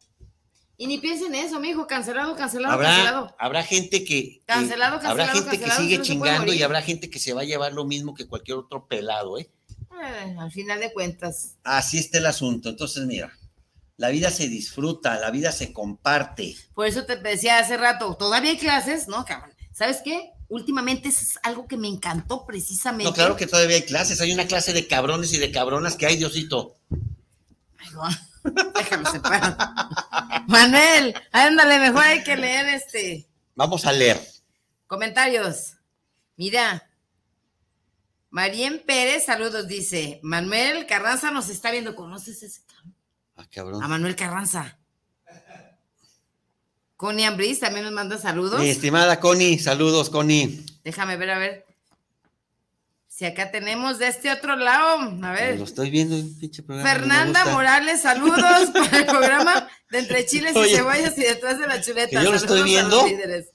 [0.77, 1.89] Y ni piensen en eso, mijo.
[1.89, 3.37] Cancelado, cancelado, habrá, cancelado.
[3.37, 6.83] habrá gente que, que- Cancelado, habrá cancelado, gente cancelado, que sigue no chingando y habrá
[6.83, 9.51] gente que se va a llevar lo mismo que cualquier otro pelado, ¿eh?
[10.03, 11.57] Eh, al final de cuentas.
[11.65, 12.69] Así está el asunto.
[12.69, 13.33] Entonces, mira,
[13.97, 16.57] la vida se disfruta, la vida se comparte.
[16.75, 19.55] Por eso te decía hace rato, todavía hay clases, ¿no, cabrón?
[19.73, 20.31] ¿Sabes qué?
[20.49, 23.05] Últimamente eso es algo que me encantó precisamente.
[23.05, 26.07] No, claro que todavía hay clases, hay una clase de cabrones y de cabronas que
[26.07, 26.77] hay, Diosito.
[27.79, 28.15] Ay.
[28.75, 29.57] Déjame separar.
[30.47, 33.27] Manuel, ándale, mejor hay que leer este.
[33.55, 34.21] Vamos a leer.
[34.87, 35.75] Comentarios.
[36.37, 36.89] Mira.
[38.35, 40.19] Marien Pérez, saludos, dice.
[40.25, 41.95] Manuel Carranza nos está viendo.
[41.95, 42.95] ¿Conoces ese cabrón?
[43.37, 43.81] Ah, cabrón.
[43.81, 44.77] A Manuel Carranza.
[46.97, 48.59] Connie Ambris también nos manda saludos.
[48.59, 50.67] Mi estimada Connie, saludos, Connie.
[50.83, 51.65] Déjame ver, a ver.
[53.07, 54.99] Si acá tenemos de este otro lado.
[55.25, 55.57] A ver.
[55.57, 56.91] Lo estoy viendo en pinche programa.
[56.91, 57.45] Fernanda.
[57.53, 61.81] Morales, saludos para el programa de Entre Chiles y Oye, Cebollas y detrás de la
[61.81, 62.09] chuleta.
[62.09, 63.54] que yo lo Saludos estoy a los viendo.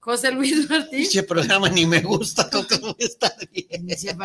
[0.00, 1.00] José Luis Martín.
[1.00, 3.90] Pinche programa ni me gusta, ¿cómo está bien?
[3.90, 4.18] Están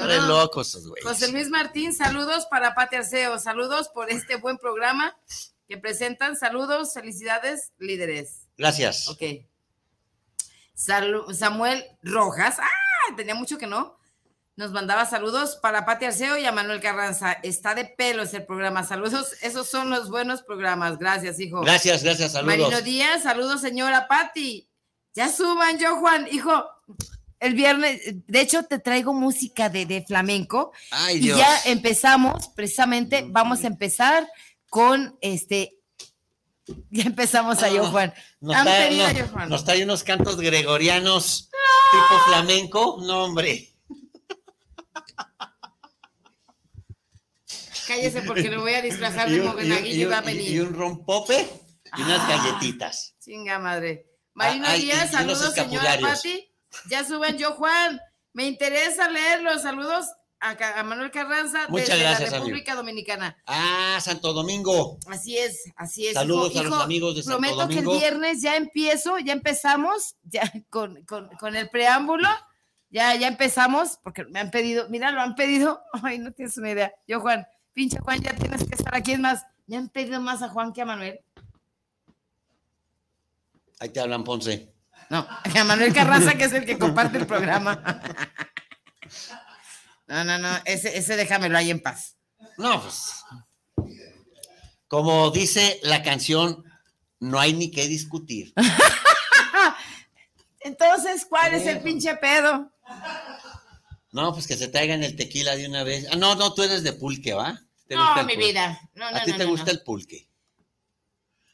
[0.00, 1.04] re locos güeyes.
[1.04, 3.38] José Luis Martín, saludos para Pati Arceo.
[3.38, 5.16] Saludos por este buen programa
[5.68, 6.36] que presentan.
[6.36, 8.48] Saludos, felicidades, líderes.
[8.56, 9.08] Gracias.
[9.08, 9.22] Ok.
[10.74, 12.58] Samuel Rojas.
[12.58, 13.14] ¡Ah!
[13.16, 13.99] Tenía mucho que no.
[14.60, 17.32] Nos mandaba saludos para Pati Arceo y a Manuel Carranza.
[17.42, 18.84] Está de pelos el programa.
[18.84, 19.32] Saludos.
[19.40, 20.98] Esos son los buenos programas.
[20.98, 21.62] Gracias, hijo.
[21.62, 22.58] Gracias, gracias, saludos.
[22.58, 24.68] Marino Díaz, saludos, señora Pati.
[25.14, 26.28] Ya suban, yo, Juan.
[26.30, 26.62] Hijo,
[27.38, 30.72] el viernes, de hecho, te traigo música de, de flamenco.
[30.90, 31.38] Ay, Y Dios.
[31.38, 34.28] ya empezamos, precisamente, vamos a empezar
[34.68, 35.78] con este.
[36.90, 38.14] Ya empezamos a yo, Ah, Juan.
[38.40, 39.48] Nos Han trae, pedido no, yo, Juan.
[39.48, 41.48] nos trae unos cantos gregorianos
[41.92, 42.98] tipo flamenco.
[43.00, 43.68] No, hombre.
[47.86, 49.46] Cállese porque le voy a disfrazar de un,
[49.86, 50.48] y va a venir.
[50.52, 51.48] y un rompope
[51.96, 52.28] y unas Ah.
[52.28, 53.14] galletitas.
[53.20, 54.06] Chinga madre.
[54.34, 55.98] Marino Ah, y- Díaz, y saludos, señora.
[56.00, 56.52] Pati.
[56.88, 58.00] Ya suban yo, Juan.
[58.32, 59.62] Me interesa leerlos.
[59.62, 60.06] Saludos
[60.38, 62.44] a, Manuel Carranza Muchas desde gracias, la amigo.
[62.46, 63.36] República Dominicana.
[63.46, 64.98] Ah, Santo Domingo.
[65.08, 66.14] Así es, así es.
[66.14, 67.90] Saludos hijo, a los hijo, amigos de Santo Prometo Domingo.
[67.90, 72.28] que el viernes ya empiezo, ya empezamos, ya con, con- con el preámbulo,
[72.90, 76.70] ya, ya empezamos, porque me han pedido, mira, lo han pedido, ay, no tienes una
[76.70, 76.92] idea.
[77.06, 80.42] Yo, Juan, pinche Juan, ya tienes que estar aquí, es más, me han pedido más
[80.42, 81.20] a Juan que a Manuel.
[83.78, 84.74] Ahí te hablan, Ponce.
[85.08, 87.82] No, a Manuel Carranza, que es el que comparte el programa.
[90.06, 92.16] No, no, no, ese, ese déjamelo ahí en paz.
[92.58, 93.24] No, pues.
[94.88, 96.64] Como dice la canción,
[97.20, 98.52] no hay ni qué discutir.
[100.60, 102.72] Entonces, ¿cuál es el pinche pedo?
[104.12, 106.06] No, pues que se traigan el tequila de una vez.
[106.10, 107.60] Ah, no, no, tú eres de pulque, ¿va?
[107.86, 108.48] ¿Te No, gusta mi pulque?
[108.48, 108.80] vida.
[108.94, 110.28] No, no, a ti no, te gusta el pulque.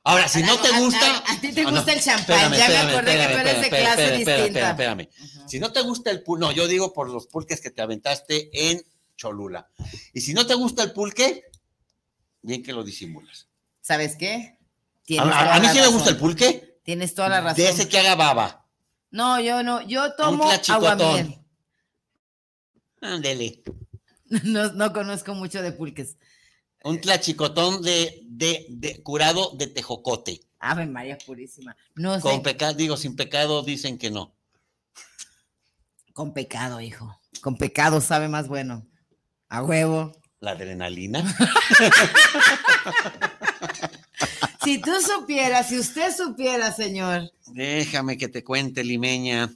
[0.05, 1.19] Ahora, si no te gusta.
[1.27, 4.11] a ti te Ah, gusta el champán, ya me acordé que tú eres de clase
[4.17, 4.71] distinta.
[4.71, 5.09] Espérame,
[5.49, 8.71] Si no te gusta el pulque, no, yo digo por los pulques que te aventaste
[8.71, 8.83] en
[9.17, 9.69] Cholula.
[10.15, 11.45] Y si no te gusta el pulque,
[12.43, 13.49] bien que lo disimulas.
[13.81, 14.59] ¿Sabes qué?
[15.19, 17.57] A, a- mí sí me gusta el pulque, Tienes toda la razón.
[17.57, 18.66] de ese que haga baba.
[19.17, 21.01] No, yo no, yo tomo tlachicotón.
[21.01, 21.39] aguamiel.
[23.01, 23.63] Ándele.
[24.43, 26.17] No, no conozco mucho de pulques.
[26.83, 30.41] Un tlachicotón de, de, de curado de tejocote.
[30.59, 31.77] Ave María Purísima.
[31.95, 32.23] No sé.
[32.23, 34.35] Con pecado, digo, sin pecado dicen que no.
[36.13, 37.21] Con pecado, hijo.
[37.41, 38.85] Con pecado sabe más bueno.
[39.49, 40.11] A huevo.
[40.41, 41.23] La adrenalina.
[44.67, 47.31] Si tú supieras, si usted supiera, señor.
[47.47, 49.49] Déjame que te cuente, limeña.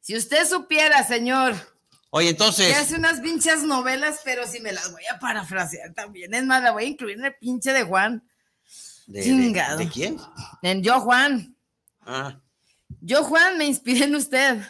[0.00, 1.56] Si usted supiera, señor,
[2.10, 2.68] Oye, entonces.
[2.68, 6.32] que hace unas pinches novelas, pero si me las voy a parafrasear también.
[6.32, 8.22] Es más, la voy a incluir en el pinche de Juan.
[9.08, 9.78] ¿De, de- Chingado.
[9.78, 10.16] de quién?
[10.62, 11.56] En Yo Juan.
[12.06, 12.38] Ah,
[13.00, 14.62] Yo Juan me inspiré en usted.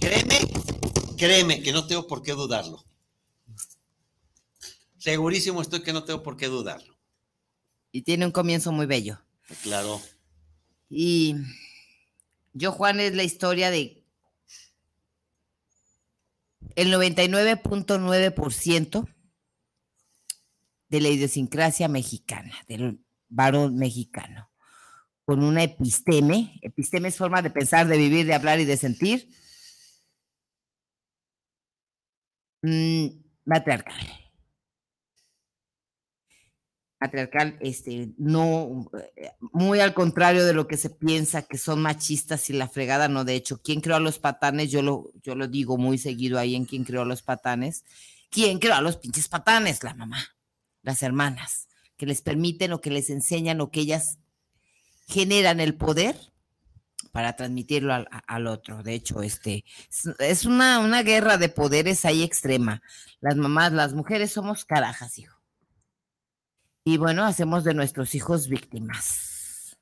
[0.00, 0.38] créeme,
[1.16, 2.84] créeme que no tengo por qué dudarlo.
[5.06, 6.98] Segurísimo estoy que no tengo por qué dudarlo.
[7.92, 9.20] Y tiene un comienzo muy bello.
[9.62, 10.02] Claro.
[10.90, 11.36] Y
[12.52, 14.04] Yo Juan es la historia de
[16.74, 19.08] el 99.9%
[20.88, 22.98] de la idiosincrasia mexicana, del
[23.28, 24.50] varón mexicano,
[25.24, 29.28] con una episteme, episteme es forma de pensar, de vivir, de hablar y de sentir,
[32.62, 33.06] mm,
[33.44, 34.25] matriarcal.
[36.98, 42.48] Matriarcal, este, no, eh, muy al contrario de lo que se piensa que son machistas
[42.48, 44.70] y la fregada, no, de hecho, ¿quién creó a los patanes?
[44.70, 47.84] Yo lo, yo lo digo muy seguido ahí en quién creó a los patanes.
[48.30, 49.82] ¿Quién creó a los pinches patanes?
[49.84, 50.18] La mamá,
[50.82, 51.68] las hermanas,
[51.98, 54.18] que les permiten o que les enseñan o que ellas
[55.06, 56.16] generan el poder
[57.12, 58.82] para transmitirlo al, al otro.
[58.82, 62.82] De hecho, este es- es una, una guerra de poderes ahí extrema.
[63.20, 65.35] Las mamás, las mujeres somos carajas, hijo.
[66.88, 69.76] Y bueno, hacemos de nuestros hijos víctimas.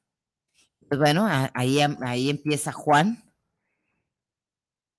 [0.88, 3.30] Pues bueno, ahí, ahí empieza Juan.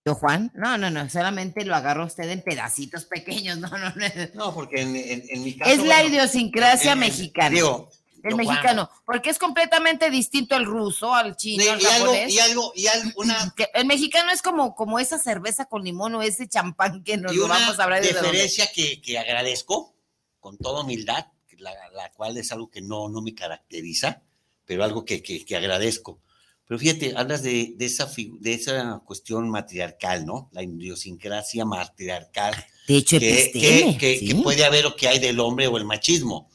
[0.08, 0.52] ¿Yo, Juan?
[0.54, 4.06] No, no, no, solamente lo agarró usted en pedacitos pequeños, no, no, no.
[4.36, 5.72] No, porque en, en- en mi caso.
[5.72, 7.50] Es la bueno, idiosincrasia en- mexicana.
[7.50, 7.90] Digo,
[8.22, 12.14] el Juan, mexicano, porque es completamente distinto al ruso, al chino, Y, al y algo,
[12.16, 16.22] y algo, y algo, una, el mexicano es como, como esa cerveza con limón o
[16.22, 19.96] ese champán que nos y lo vamos a hablar de diferencia que, que agradezco
[20.40, 21.26] con toda humildad,
[21.60, 24.22] la, la cual es algo que no, no me caracteriza,
[24.66, 26.20] pero algo que, que, que agradezco.
[26.68, 30.50] Pero fíjate, hablas de, de, esa, de esa cuestión matriarcal, ¿no?
[30.52, 32.56] La idiosincrasia matriarcal
[32.88, 34.28] De hecho, que, episteme, que- que- ¿sí?
[34.30, 36.50] que puede haber o que hay del hombre o el machismo.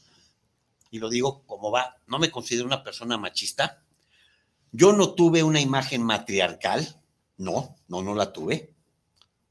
[0.89, 3.81] Y lo digo como va, no me considero una persona machista.
[4.73, 6.85] Yo no tuve una imagen matriarcal,
[7.37, 8.73] no, no, no la tuve,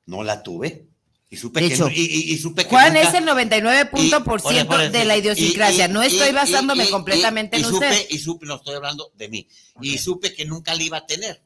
[0.05, 0.90] no la tuve.
[1.33, 3.25] Y supe De que, hecho, no- y, y- y supe que Juan nunca- es el
[3.25, 5.87] 99% y- por- por eso, de la idiosincrasia.
[5.87, 8.07] no estoy basándome completamente y en supe, usted.
[8.11, 9.49] Y supe, no estoy hablando de mí.
[9.81, 11.41] Y supe que nunca la iba a tener,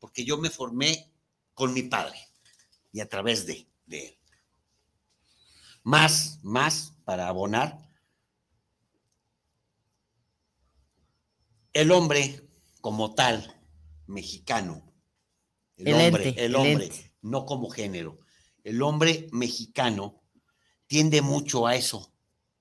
[0.00, 1.08] porque yo me formé
[1.54, 2.18] con mi padre
[2.92, 4.18] y a través de, de él.
[5.84, 7.78] Más, más para abonar.
[11.72, 12.40] El hombre
[12.80, 13.54] como tal,
[14.06, 14.82] mexicano,
[15.76, 16.90] el, El hombre, ente, el hombre,
[17.22, 18.18] no como género,
[18.64, 20.22] el hombre mexicano
[20.86, 22.12] tiende mucho a eso,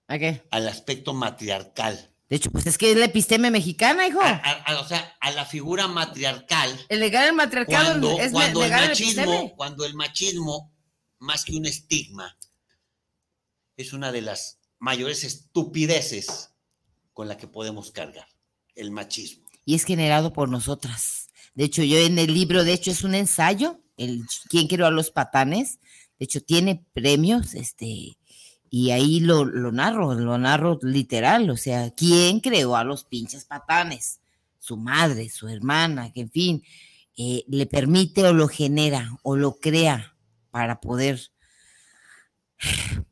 [0.07, 0.45] ¿A qué?
[0.51, 2.11] al aspecto matriarcal.
[2.29, 4.21] De hecho, pues es que es la episteme mexicana, hijo.
[4.21, 8.31] A- a- a- o sea, a la figura matriarcal, el legal el matriarcado cuando, es
[8.31, 9.53] cuando el legal el machismo, episteme.
[9.55, 10.73] cuando el machismo,
[11.19, 12.37] más que un estigma,
[13.77, 16.51] es una de las mayores estupideces
[17.13, 18.27] con la que podemos cargar,
[18.75, 19.43] el machismo.
[19.65, 21.29] y es generado por nosotras.
[21.53, 24.91] De hecho, yo en el libro, de hecho, es un ensayo, el ¿Quién creó a
[24.91, 25.79] los patanes?
[26.19, 28.17] De hecho, tiene premios, este,
[28.69, 33.45] y ahí lo, lo narro, lo narro literal, o sea, ¿quién creó a los pinches
[33.45, 34.19] patanes?
[34.59, 36.63] Su madre, su hermana, que en fin,
[37.17, 40.15] eh, le permite o lo genera o lo crea
[40.51, 41.19] para poder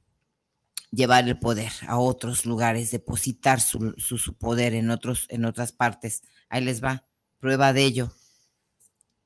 [0.92, 5.72] llevar el poder a otros lugares, depositar su, su- su poder en, otros, en otras
[5.72, 6.24] partes.
[6.50, 7.06] Ahí les va,
[7.40, 8.12] prueba de ello.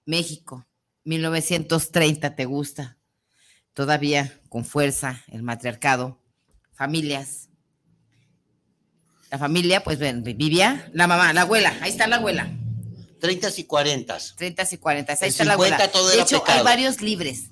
[0.06, 0.66] México,
[1.06, 2.98] 1930, ¿te gusta?
[3.74, 6.20] Todavía con fuerza el matriarcado,
[6.74, 7.50] familias.
[9.32, 12.50] La familia, pues ven, vivía la mamá, la abuela, ahí está la abuela,
[13.20, 14.18] 30 y 40.
[14.36, 15.92] 30 y 40, ahí El está la 50 abuela.
[15.92, 17.50] todo de hecho, hay varios libres.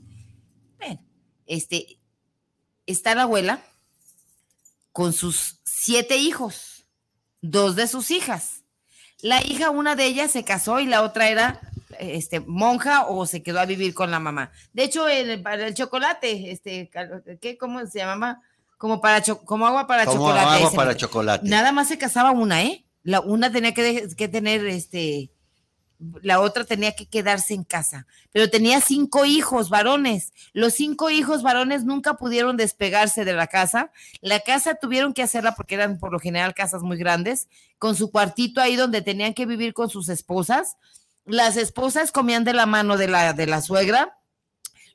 [1.46, 2.00] Este,
[2.86, 3.62] está la abuela
[4.94, 6.86] con sus siete hijos,
[7.42, 8.64] dos de sus hijas.
[9.20, 13.44] La hija, una de ellas se casó y la otra era este, monja o se
[13.44, 14.52] quedó a vivir con la mamá.
[14.74, 16.90] De hecho, el, para el chocolate, este,
[17.42, 18.42] ¿qué, ¿cómo se llamaba?
[18.78, 20.56] Como, para como agua para Como chocolate.
[20.58, 21.48] agua para chocolate.
[21.48, 22.86] Nada más se casaba una, ¿eh?
[23.04, 25.32] La una tenía que, que tener, este,
[26.22, 30.34] la otra tenía que quedarse en casa, pero tenía cinco hijos varones.
[30.54, 33.92] Los cinco hijos varones nunca pudieron despegarse de la casa.
[34.22, 38.12] La casa tuvieron que hacerla porque eran por lo general casas muy grandes, con su
[38.12, 40.78] cuartito ahí donde tenían que vivir con sus esposas.
[41.26, 44.18] Las esposas comían de la mano de la, de la suegra.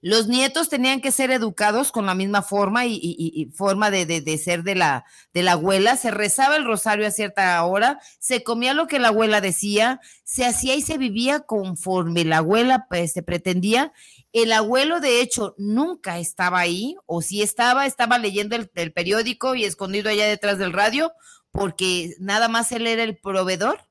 [0.00, 4.76] Los nietos tenían que ser educados con la misma forma y, forma de, ser de
[4.76, 5.04] la,
[5.34, 5.96] de la abuela.
[5.96, 10.44] Se rezaba el rosario a cierta hora, se comía lo que la abuela decía, se
[10.44, 13.92] hacía y se vivía conforme la abuela pues, se pretendía.
[14.32, 19.64] El abuelo, de hecho, nunca estaba ahí, o si estaba, estaba leyendo el, periódico y
[19.64, 21.12] escondido allá detrás del radio,
[21.50, 23.87] porque nada más él era el proveedor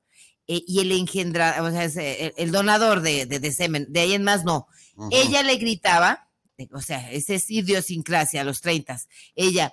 [0.47, 3.85] eh, y el engendra, o sea, eh, el, donador de, de, semen.
[3.89, 4.67] De ahí en más, no
[5.11, 6.27] ella le gritaba,
[6.73, 8.99] o sea, ese es idiosincrasia a los 30.
[9.35, 9.71] Ella,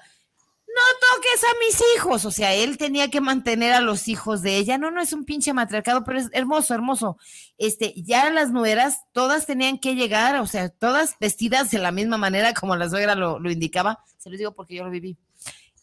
[0.66, 2.24] no toques a mis hijos.
[2.24, 4.76] O sea, él tenía que mantener a los hijos de ella.
[4.76, 7.16] No, no es un pinche matriarcado, pero es hermoso, hermoso.
[7.56, 12.18] Este, ya las nueras, todas tenían que llegar, o sea, todas vestidas de la misma
[12.18, 14.04] manera como la suegra lo, lo indicaba.
[14.18, 15.16] Se lo digo porque yo lo viví.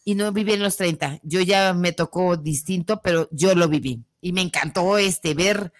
[0.04, 1.20] Y no viví en los 30.
[1.22, 4.04] Yo ya me tocó distinto, pero yo lo viví.
[4.22, 5.74] Y me encantó este ver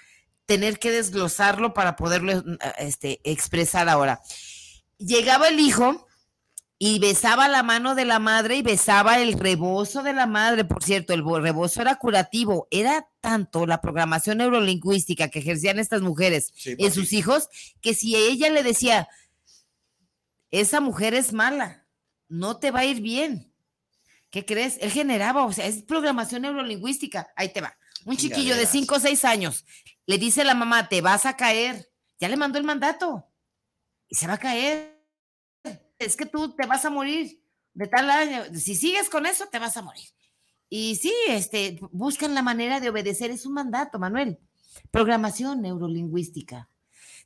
[0.44, 2.44] tener que desglosarlo para poderlo
[2.76, 4.20] este, expresar ahora.
[4.98, 6.06] Llegaba el hijo
[6.84, 10.64] y besaba la mano de la madre y besaba el rebozo de la madre.
[10.64, 12.66] Por cierto, el rebozo era curativo.
[12.70, 17.48] Era tanto la programación neurolingüística que ejercían estas mujeres en sus hijos
[17.80, 19.08] que si ella le decía,
[20.50, 21.86] esa mujer es mala,
[22.28, 23.52] no te va a ir bien.
[24.30, 24.76] ¿Qué crees?
[24.80, 27.28] Él generaba, o sea, es programación neurolingüística.
[27.36, 27.76] Ahí te va.
[28.04, 29.64] Un chiquillo de 5 o 6 años
[30.06, 31.88] le dice la mamá, te vas a caer.
[32.18, 33.26] Ya le mandó el mandato.
[34.08, 35.00] Y se va a caer.
[35.98, 37.40] Es que tú te vas a morir
[37.74, 38.42] de tal año.
[38.54, 40.08] Si sigues con eso, te vas a morir.
[40.68, 43.30] Y sí, este, buscan la manera de obedecer.
[43.30, 44.38] Es un mandato, Manuel.
[44.90, 46.68] Programación neurolingüística.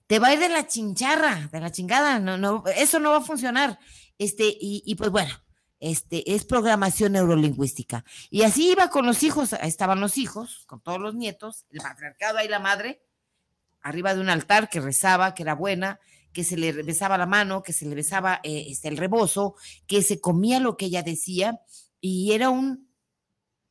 [0.07, 2.19] Te va a ir de la chincharra, de la chingada.
[2.19, 3.79] No, no, eso no va a funcionar.
[4.19, 5.35] Este, y, y pues bueno,
[5.81, 8.05] este, es programación neurolingüística.
[8.31, 12.39] Y así iba con los hijos, estaban los hijos, con todos los nietos, el patriarcado
[12.39, 13.03] ahí la madre,
[13.83, 16.01] arriba de un altar que rezaba, que era buena,
[16.33, 19.57] que se le besaba la mano, que se le besaba eh, este, el rebozo,
[19.87, 21.61] que se comía lo que ella decía,
[22.01, 22.91] y era un,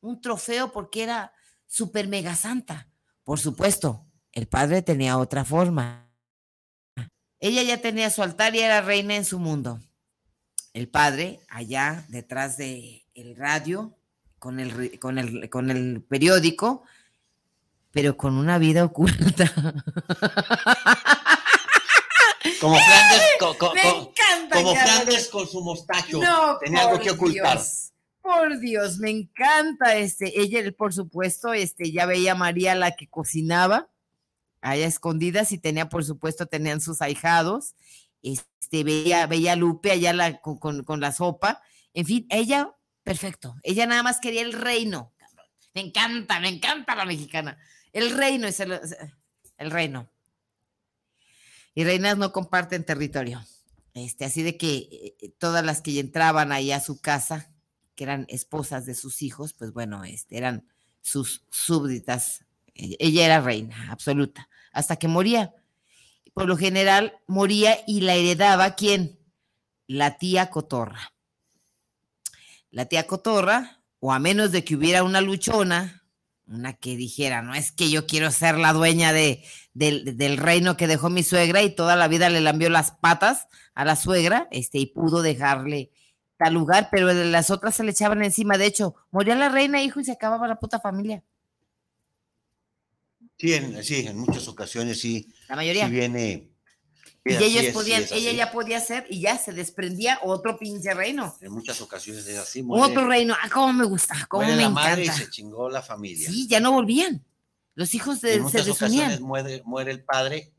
[0.00, 1.32] un trofeo porque era
[1.66, 2.88] súper mega santa.
[3.24, 6.10] Por supuesto, el padre tenía otra forma.
[7.38, 9.80] Ella ya tenía su altar y era reina en su mundo
[10.76, 13.96] el padre allá detrás de el radio
[14.38, 16.82] con el, con el, con el periódico,
[17.92, 19.50] pero con una vida oculta.
[22.60, 23.22] Como Flandes,
[24.50, 26.20] como Flandes con su mostacho.
[26.22, 27.60] No, Tenía algo que ocultar.
[28.22, 30.40] por Dios, me encanta este.
[30.40, 33.88] Ella, por supuesto, este, ya veía a María la que cocinaba,
[34.62, 37.74] allá escondidas, y tenía, por supuesto, tenían sus ahijados
[38.22, 41.62] este, veía, veía Lupe allá con, la sopa,
[41.94, 45.14] en fin, ella, perfecto, ella nada más quería el reino,
[45.74, 47.58] me encanta, me encanta la mexicana,
[47.92, 48.78] el reino es el,
[49.58, 50.10] el reino.
[51.76, 53.44] Y reinas no comparten territorio.
[53.92, 57.50] Este, así de que eh, todas las que entraban ahí a su casa,
[57.94, 60.66] que eran esposas de sus hijos, pues bueno, este, eran
[61.02, 62.44] sus súbditas.
[62.74, 65.54] E, ella era reina absoluta, hasta que moría
[66.36, 69.18] por lo general moría y la heredaba quién?
[69.86, 71.14] La tía Cotorra.
[72.70, 76.04] La tía Cotorra, o a menos de que hubiera una luchona,
[76.46, 80.86] una que dijera, no es que yo quiero ser la dueña de, del reino que
[80.86, 84.76] dejó mi suegra y toda la vida le lambió las patas a la suegra, este,
[84.76, 85.90] y pudo dejarle
[86.36, 88.58] tal lugar, pero las otras se le echaban encima.
[88.58, 91.24] De hecho, moría la reina, hijo, y se acababa la puta familia.
[93.38, 95.32] Sí, en, sí, en muchas ocasiones sí.
[95.48, 95.86] La mayoría.
[95.86, 96.50] Sí viene.
[97.24, 101.36] Y ellos podían, ella ya podía ser y ya se desprendía otro pinche reino.
[101.40, 102.64] En muchas ocasiones es así.
[102.68, 103.34] otro reino.
[103.42, 106.30] Ah, cómo me gusta, cómo me la madre y se chingó la familia.
[106.30, 107.24] Sí, ya no volvían.
[107.74, 110.52] Los hijos de, en muchas ocasiones muere, muere el padre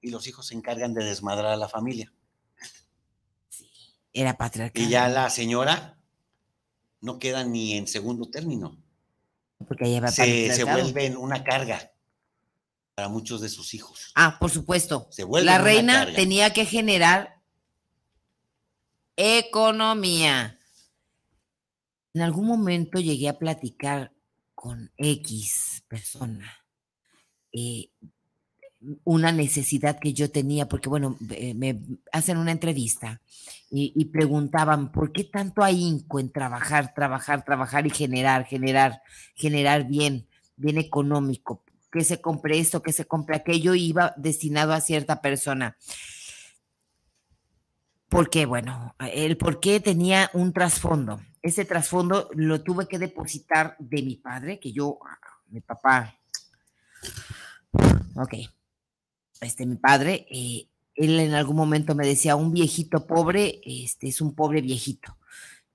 [0.00, 2.12] y los hijos se encargan de desmadrar a la familia.
[3.50, 3.68] Sí,
[4.12, 4.82] era patriarcal.
[4.82, 5.98] Y ya la señora
[7.02, 8.82] no queda ni en segundo término.
[9.68, 11.92] Porque ella va se, se vuelve una carga
[12.96, 14.10] para muchos de sus hijos.
[14.14, 15.10] Ah, por supuesto.
[15.42, 17.42] la reina tenía que generar
[19.16, 20.58] economía.
[22.14, 24.12] En algún momento llegué a platicar
[24.54, 26.50] con X persona
[27.52, 27.90] eh,
[29.04, 31.78] una necesidad que yo tenía, porque bueno, me
[32.12, 33.20] hacen una entrevista
[33.70, 39.02] y, y, preguntaban, ¿por qué tanto ahínco en trabajar, trabajar, trabajar y generar, generar,
[39.34, 40.26] generar bien,
[40.56, 41.65] bien económico?
[41.96, 45.76] Que se compre esto, que se compre aquello, iba destinado a cierta persona.
[48.08, 51.20] Porque, bueno, el por qué tenía un trasfondo.
[51.40, 54.98] Ese trasfondo lo tuve que depositar de mi padre, que yo,
[55.48, 56.14] mi papá,
[58.14, 58.34] ok,
[59.40, 64.20] este, mi padre, eh, él en algún momento me decía, un viejito pobre, este es
[64.20, 65.16] un pobre viejito.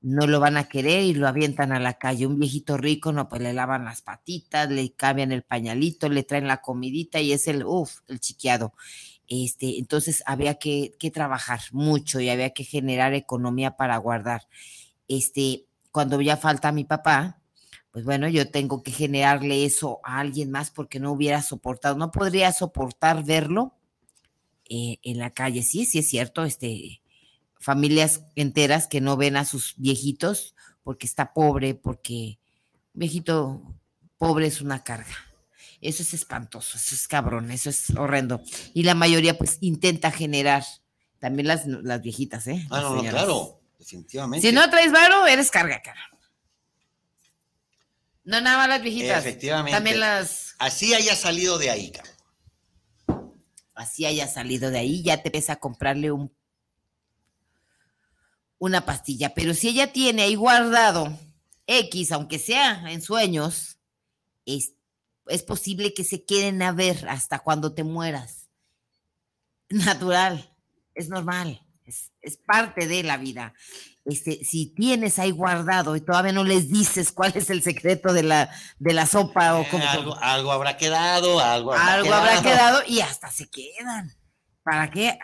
[0.01, 2.25] No lo van a querer y lo avientan a la calle.
[2.25, 6.47] Un viejito rico, no, pues le lavan las patitas, le cambian el pañalito, le traen
[6.47, 8.73] la comidita y es el, uff, el chiqueado.
[9.27, 14.47] Este, entonces había que, que trabajar mucho y había que generar economía para guardar.
[15.07, 17.41] Este, cuando ya falta mi papá,
[17.91, 22.11] pues bueno, yo tengo que generarle eso a alguien más porque no hubiera soportado, no
[22.11, 23.75] podría soportar verlo
[24.69, 25.63] eh, en la calle.
[25.63, 27.00] Sí, sí es cierto, este,
[27.61, 32.39] familias enteras que no ven a sus viejitos porque está pobre, porque
[32.93, 33.61] viejito
[34.17, 35.15] pobre es una carga.
[35.79, 38.41] Eso es espantoso, eso es cabrón, eso es horrendo.
[38.73, 40.63] Y la mayoría pues intenta generar,
[41.19, 42.67] también las, las viejitas, ¿eh?
[42.69, 44.47] Ah, no, no, claro, definitivamente.
[44.47, 46.01] Si no traes varo, eres carga, cara.
[48.23, 49.25] No nada más las viejitas.
[49.25, 49.75] Efectivamente.
[49.75, 50.55] También las.
[50.59, 52.11] Así haya salido de ahí, cabrón.
[53.73, 56.31] Así haya salido de ahí, ya te empieza a comprarle un
[58.61, 59.33] una pastilla.
[59.33, 61.17] Pero si ella tiene ahí guardado
[61.67, 63.79] X, aunque sea en sueños,
[64.45, 64.73] es,
[65.27, 68.49] es posible que se queden a ver hasta cuando te mueras.
[69.69, 70.53] Natural,
[70.95, 73.53] es normal, es, es parte de la vida
[74.05, 78.23] este, si tienes ahí guardado y todavía no les dices cuál es el secreto de
[78.23, 78.49] la,
[78.79, 82.21] de la sopa o Eh, como, algo, algo habrá quedado, algo habrá algo quedado.
[82.21, 84.11] habrá quedado y hasta se quedan.
[84.63, 85.19] ¿Para qué?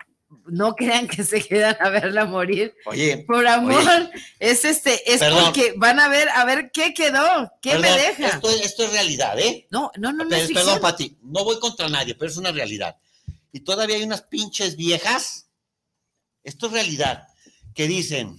[0.48, 2.74] No crean que se quedan a verla morir.
[2.86, 4.10] Oye, Por amor, Oye.
[4.40, 5.46] es este, es Perdón.
[5.46, 8.28] porque van a ver, a ver qué quedó, qué me deja.
[8.28, 9.68] Esto, esto es realidad, ¿eh?
[9.72, 10.30] No, no, no, no.
[10.30, 10.80] Pe- es Perdón.
[10.82, 12.98] Pati, no voy contra nadie, pero es una realidad.
[13.54, 15.48] Y todavía hay unas pinches viejas,
[16.44, 17.28] esto es realidad,
[17.74, 18.38] que dicen,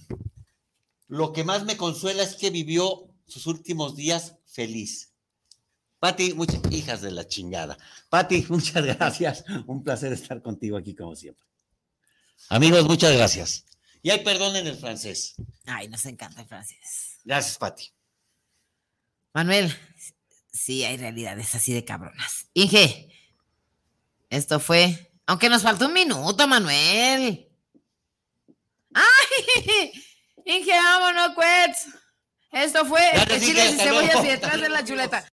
[1.07, 5.11] lo que más me consuela es que vivió sus últimos días feliz.
[5.99, 7.77] Pati, muchas hijas de la chingada.
[8.09, 9.43] Pati, muchas gracias.
[9.65, 11.43] Un placer estar contigo aquí como siempre.
[12.47, 13.65] Amigos, muchas gracias.
[14.01, 15.35] Y hay perdón en el francés.
[15.65, 17.19] Ay, nos encanta el francés.
[17.23, 17.91] Gracias, Pati.
[19.33, 19.75] Manuel,
[20.51, 22.47] sí hay realidades así de cabronas.
[22.53, 23.09] Inge,
[24.29, 27.47] esto fue, aunque nos faltó un minuto, Manuel.
[28.93, 29.91] ¡Ay!
[30.45, 31.87] Inge, vámonos, pues.
[32.51, 35.31] Esto fue el Inge, chiles y cebollas y detrás de la chuleta.